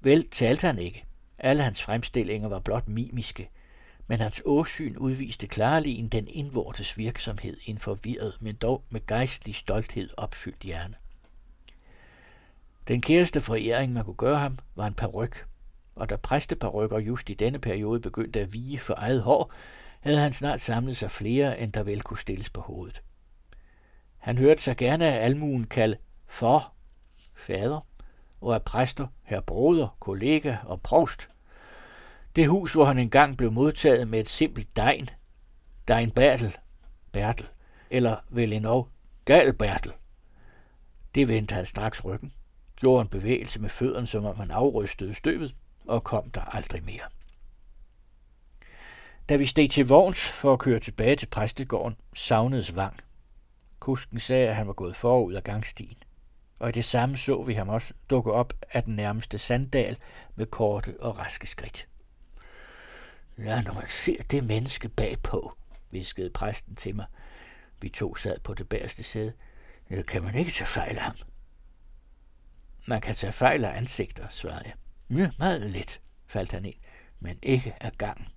Vel 0.01 0.29
talte 0.29 0.67
han 0.67 0.79
ikke. 0.79 1.05
Alle 1.37 1.63
hans 1.63 1.83
fremstillinger 1.83 2.49
var 2.49 2.59
blot 2.59 2.87
mimiske, 2.87 3.49
men 4.07 4.19
hans 4.19 4.41
åsyn 4.45 4.97
udviste 4.97 5.47
klarligen 5.47 6.07
den 6.07 6.27
indvortes 6.27 6.97
virksomhed 6.97 7.57
i 7.65 7.71
en 7.71 7.77
forvirret, 7.77 8.37
men 8.39 8.55
dog 8.55 8.83
med 8.89 9.05
gejstlig 9.07 9.55
stolthed 9.55 10.09
opfyldt 10.17 10.61
hjerne. 10.61 10.95
Den 12.87 13.01
kæreste 13.01 13.41
foræring, 13.41 13.93
man 13.93 14.05
kunne 14.05 14.15
gøre 14.15 14.39
ham, 14.39 14.55
var 14.75 14.87
en 14.87 14.93
peruk, 14.93 15.47
og 15.95 16.09
da 16.09 16.15
præsteparykker 16.15 16.99
just 16.99 17.29
i 17.29 17.33
denne 17.33 17.59
periode 17.59 17.99
begyndte 17.99 18.39
at 18.39 18.53
vige 18.53 18.79
for 18.79 18.93
eget 18.97 19.21
hår, 19.21 19.53
havde 20.01 20.19
han 20.19 20.33
snart 20.33 20.61
samlet 20.61 20.97
sig 20.97 21.11
flere, 21.11 21.59
end 21.59 21.73
der 21.73 21.83
vel 21.83 22.01
kunne 22.01 22.17
stilles 22.17 22.49
på 22.49 22.61
hovedet. 22.61 23.01
Han 24.17 24.37
hørte 24.37 24.61
sig 24.61 24.77
gerne 24.77 25.07
af 25.07 25.25
almuen 25.25 25.63
kalde 25.63 25.97
for, 26.27 26.73
fader, 27.35 27.87
og 28.41 28.55
af 28.55 28.63
præster, 28.63 29.07
herr 29.23 29.41
broder, 29.41 29.97
kollega 29.99 30.57
og 30.63 30.81
provst. 30.81 31.27
Det 32.35 32.49
hus, 32.49 32.73
hvor 32.73 32.85
han 32.85 32.99
engang 32.99 33.37
blev 33.37 33.51
modtaget 33.51 34.09
med 34.09 34.19
et 34.19 34.29
simpelt 34.29 34.75
degn, 34.75 35.09
degn 35.87 36.11
Bertel, 36.11 36.57
Bertel, 37.11 37.47
eller 37.89 38.15
vel 38.29 38.53
endnu 38.53 38.87
Gal 39.25 39.53
Bertel. 39.53 39.91
Det 41.15 41.29
vendte 41.29 41.55
han 41.55 41.65
straks 41.65 42.05
ryggen, 42.05 42.33
gjorde 42.75 43.01
en 43.01 43.07
bevægelse 43.07 43.61
med 43.61 43.69
fødderne, 43.69 44.07
som 44.07 44.25
om 44.25 44.35
han 44.35 44.51
afrystede 44.51 45.13
støvet, 45.13 45.55
og 45.87 46.03
kom 46.03 46.29
der 46.29 46.41
aldrig 46.41 46.85
mere. 46.85 47.20
Da 49.29 49.35
vi 49.35 49.45
steg 49.45 49.69
til 49.69 49.87
vogns 49.87 50.19
for 50.19 50.53
at 50.53 50.59
køre 50.59 50.79
tilbage 50.79 51.15
til 51.15 51.25
præstegården, 51.27 51.97
savnedes 52.13 52.75
Vang. 52.75 52.99
Kusken 53.79 54.19
sagde, 54.19 54.47
at 54.47 54.55
han 54.55 54.67
var 54.67 54.73
gået 54.73 54.95
forud 54.95 55.33
af 55.33 55.43
gangstien. 55.43 55.97
Og 56.59 56.69
i 56.69 56.71
det 56.71 56.85
samme 56.85 57.17
så 57.17 57.43
vi 57.43 57.53
ham 57.53 57.69
også 57.69 57.93
dukke 58.09 58.31
op 58.31 58.53
af 58.71 58.83
den 58.83 58.95
nærmeste 58.95 59.37
sanddal 59.37 59.97
med 60.35 60.45
korte 60.45 60.95
og 60.99 61.17
raske 61.17 61.47
skridt. 61.47 61.87
Ja, 63.37 63.61
når 63.61 63.73
man 63.73 63.87
ser 63.89 64.23
det 64.23 64.43
menneske 64.43 64.89
bagpå, 64.89 65.53
viskede 65.91 66.29
præsten 66.29 66.75
til 66.75 66.95
mig. 66.95 67.05
Vi 67.81 67.89
to 67.89 68.15
sad 68.15 68.39
på 68.39 68.53
det 68.53 68.69
bagerste 68.69 69.03
sæde. 69.03 69.33
Ja, 69.89 70.01
kan 70.01 70.23
man 70.23 70.35
ikke 70.35 70.51
tage 70.51 70.67
fejl 70.67 70.97
af 70.97 71.03
ham? 71.03 71.15
Man 72.87 73.01
kan 73.01 73.15
tage 73.15 73.33
fejl 73.33 73.65
af 73.65 73.77
ansigter, 73.77 74.27
svarede 74.29 74.63
jeg. 74.65 74.73
Ja, 75.17 75.29
meget 75.39 75.71
lidt, 75.71 76.01
faldt 76.27 76.51
han 76.51 76.65
ind, 76.65 76.75
men 77.19 77.39
ikke 77.43 77.73
af 77.81 77.91
gangen. 77.91 78.27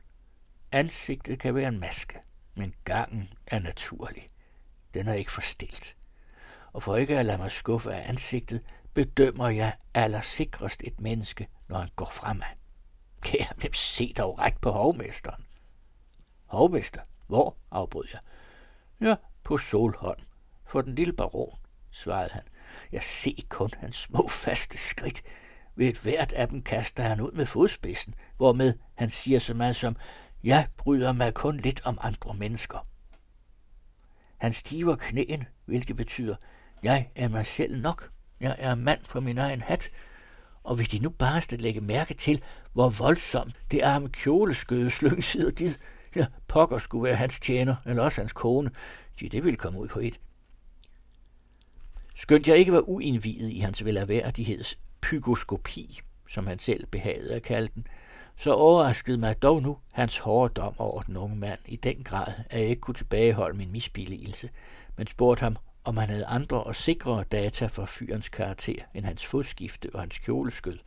Ansigtet 0.74 1.38
kan 1.38 1.54
være 1.54 1.68
en 1.68 1.80
maske, 1.80 2.18
men 2.54 2.74
gangen 2.84 3.32
er 3.46 3.58
naturlig. 3.58 4.26
Den 4.94 5.08
er 5.08 5.12
ikke 5.12 5.32
forstilt. 5.32 5.96
Og 6.72 6.82
for 6.82 6.96
ikke 6.96 7.18
at 7.18 7.24
lade 7.24 7.38
mig 7.38 7.52
skuffe 7.52 7.94
af 7.94 8.08
ansigtet, 8.08 8.60
bedømmer 8.94 9.48
jeg 9.48 9.72
allersikrest 9.94 10.82
et 10.84 11.00
menneske, 11.00 11.48
når 11.68 11.78
han 11.78 11.88
går 11.96 12.10
fremad. 12.12 12.46
Kære, 13.20 13.72
se 13.72 14.12
dog 14.18 14.38
ret 14.38 14.56
på 14.62 14.70
hovmesteren. 14.70 15.44
Hovmester? 16.46 17.02
Hvor? 17.26 17.56
afbrød 17.70 18.04
jeg. 18.12 18.20
Ja, 19.00 19.14
på 19.42 19.58
Solholm. 19.58 20.22
For 20.66 20.82
den 20.82 20.94
lille 20.94 21.12
baron, 21.12 21.58
svarede 21.90 22.30
han. 22.32 22.42
Jeg 22.92 23.02
ser 23.02 23.42
kun 23.48 23.70
hans 23.76 23.96
små 23.96 24.28
faste 24.28 24.78
skridt. 24.78 25.22
Ved 25.76 25.88
et 25.88 25.98
hvert 25.98 26.32
af 26.32 26.48
dem 26.48 26.62
kaster 26.62 27.02
han 27.02 27.20
ud 27.20 27.32
med 27.32 27.46
fodspidsen, 27.46 28.14
hvormed 28.36 28.74
han 28.94 29.10
siger 29.10 29.38
så 29.38 29.54
meget 29.54 29.76
som, 29.76 29.96
jeg 30.44 30.66
bryder 30.76 31.12
mig 31.12 31.34
kun 31.34 31.56
lidt 31.56 31.80
om 31.84 31.98
andre 32.00 32.34
mennesker. 32.34 32.86
Han 34.36 34.52
stiver 34.52 34.96
knæen, 34.96 35.44
hvilket 35.64 35.96
betyder, 35.96 36.36
jeg 36.82 37.10
er 37.14 37.28
mig 37.28 37.46
selv 37.46 37.80
nok. 37.80 38.10
Jeg 38.40 38.56
er 38.58 38.74
mand 38.74 39.00
for 39.02 39.20
min 39.20 39.38
egen 39.38 39.60
hat. 39.60 39.88
Og 40.62 40.76
hvis 40.76 40.88
de 40.88 40.98
nu 40.98 41.10
bare 41.10 41.40
skal 41.40 41.58
lægge 41.58 41.80
mærke 41.80 42.14
til, 42.14 42.42
hvor 42.72 42.88
voldsomt 42.88 43.56
det 43.70 43.82
arme 43.82 44.08
kjoleskøde 44.08 44.90
slyngsider 44.90 45.50
de 45.50 45.74
ja, 46.16 46.26
pokker 46.48 46.78
skulle 46.78 47.04
være 47.04 47.16
hans 47.16 47.40
tjener, 47.40 47.76
eller 47.86 48.02
også 48.02 48.20
hans 48.20 48.32
kone, 48.32 48.70
de 49.20 49.28
det 49.28 49.44
ville 49.44 49.56
komme 49.56 49.80
ud 49.80 49.88
på 49.88 49.98
et. 49.98 50.20
Skønt 52.14 52.48
jeg 52.48 52.56
ikke 52.56 52.72
var 52.72 52.88
uindviet 52.88 53.50
i 53.50 53.58
hans 53.58 53.84
velaværdigheds 53.84 54.78
pygoskopi, 55.00 56.00
som 56.28 56.46
han 56.46 56.58
selv 56.58 56.86
behagede 56.86 57.34
at 57.34 57.42
kalde 57.42 57.68
den, 57.74 57.82
så 58.36 58.52
overraskede 58.52 59.18
mig 59.18 59.42
dog 59.42 59.62
nu 59.62 59.78
hans 59.92 60.18
hårde 60.18 60.54
dom 60.54 60.74
over 60.78 61.02
den 61.02 61.16
unge 61.16 61.36
mand 61.36 61.58
i 61.66 61.76
den 61.76 62.02
grad, 62.04 62.32
at 62.50 62.60
jeg 62.60 62.68
ikke 62.68 62.80
kunne 62.80 62.94
tilbageholde 62.94 63.56
min 63.56 63.72
misbilligelse, 63.72 64.50
men 64.96 65.06
spurgte 65.06 65.42
ham, 65.42 65.56
om 65.84 65.96
han 65.96 66.08
havde 66.08 66.26
andre 66.26 66.62
og 66.62 66.76
sikrere 66.76 67.24
data 67.24 67.66
for 67.66 67.86
fyrens 67.86 68.28
karakter 68.28 68.82
end 68.94 69.04
hans 69.04 69.24
fodskifte 69.24 69.90
og 69.94 70.00
hans 70.00 70.18
kjoleskød, 70.18 70.78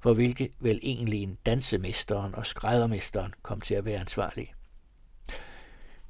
for 0.00 0.14
hvilke 0.14 0.50
vel 0.60 0.80
egentlig 0.82 1.22
en 1.22 1.38
dansemesteren 1.46 2.34
og 2.34 2.46
skræddermesteren 2.46 3.34
kom 3.42 3.60
til 3.60 3.74
at 3.74 3.84
være 3.84 4.00
ansvarlige. 4.00 4.54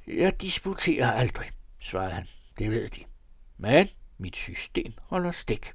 Jeg 0.06 0.40
disputerer 0.40 1.12
aldrig, 1.12 1.46
svarede 1.80 2.12
han. 2.12 2.26
Det 2.58 2.70
ved 2.70 2.88
de. 2.88 3.04
Men 3.56 3.88
mit 4.18 4.36
system 4.36 4.92
holder 5.02 5.30
stik. 5.30 5.72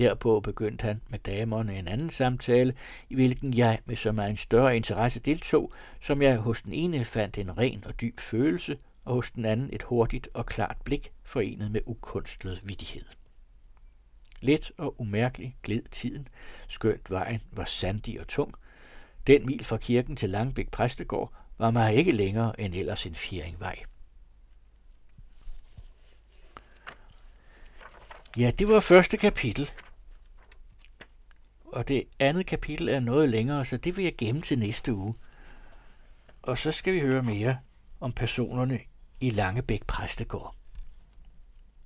Derpå 0.00 0.40
begyndte 0.40 0.86
han 0.86 1.00
med 1.08 1.18
damerne 1.18 1.78
en 1.78 1.88
anden 1.88 2.08
samtale, 2.08 2.74
i 3.08 3.14
hvilken 3.14 3.56
jeg 3.56 3.78
med 3.84 3.96
så 3.96 4.12
meget 4.12 4.30
en 4.30 4.36
større 4.36 4.76
interesse 4.76 5.20
deltog, 5.20 5.72
som 6.00 6.22
jeg 6.22 6.36
hos 6.36 6.62
den 6.62 6.72
ene 6.72 7.04
fandt 7.04 7.38
en 7.38 7.58
ren 7.58 7.84
og 7.86 8.00
dyb 8.00 8.20
følelse, 8.20 8.78
og 9.04 9.14
hos 9.14 9.30
den 9.30 9.44
anden 9.44 9.70
et 9.72 9.82
hurtigt 9.82 10.28
og 10.34 10.46
klart 10.46 10.76
blik 10.84 11.12
forenet 11.24 11.70
med 11.70 11.80
ukunstlet 11.86 12.60
vidighed. 12.64 13.04
Let 14.40 14.72
og 14.78 15.00
umærkeligt 15.00 15.62
gled 15.62 15.82
tiden, 15.90 16.28
skønt 16.68 17.10
vejen 17.10 17.40
var 17.52 17.64
sandig 17.64 18.20
og 18.20 18.28
tung. 18.28 18.54
Den 19.26 19.46
mil 19.46 19.64
fra 19.64 19.76
kirken 19.76 20.16
til 20.16 20.30
Langbæk 20.30 20.70
Præstegård 20.70 21.32
var 21.58 21.70
mig 21.70 21.94
ikke 21.94 22.12
længere 22.12 22.60
end 22.60 22.74
ellers 22.74 23.06
en 23.06 23.16
vej. 23.58 23.78
Ja, 28.36 28.50
det 28.58 28.68
var 28.68 28.80
første 28.80 29.16
kapitel. 29.16 29.70
Og 31.72 31.88
det 31.88 32.04
andet 32.18 32.46
kapitel 32.46 32.88
er 32.88 33.00
noget 33.00 33.28
længere, 33.28 33.64
så 33.64 33.76
det 33.76 33.96
vil 33.96 34.02
jeg 34.02 34.16
gemme 34.18 34.40
til 34.40 34.58
næste 34.58 34.94
uge. 34.94 35.14
Og 36.42 36.58
så 36.58 36.72
skal 36.72 36.94
vi 36.94 37.00
høre 37.00 37.22
mere 37.22 37.58
om 38.00 38.12
personerne 38.12 38.80
i 39.20 39.30
Langebæk 39.30 39.86
Præstegård. 39.86 40.59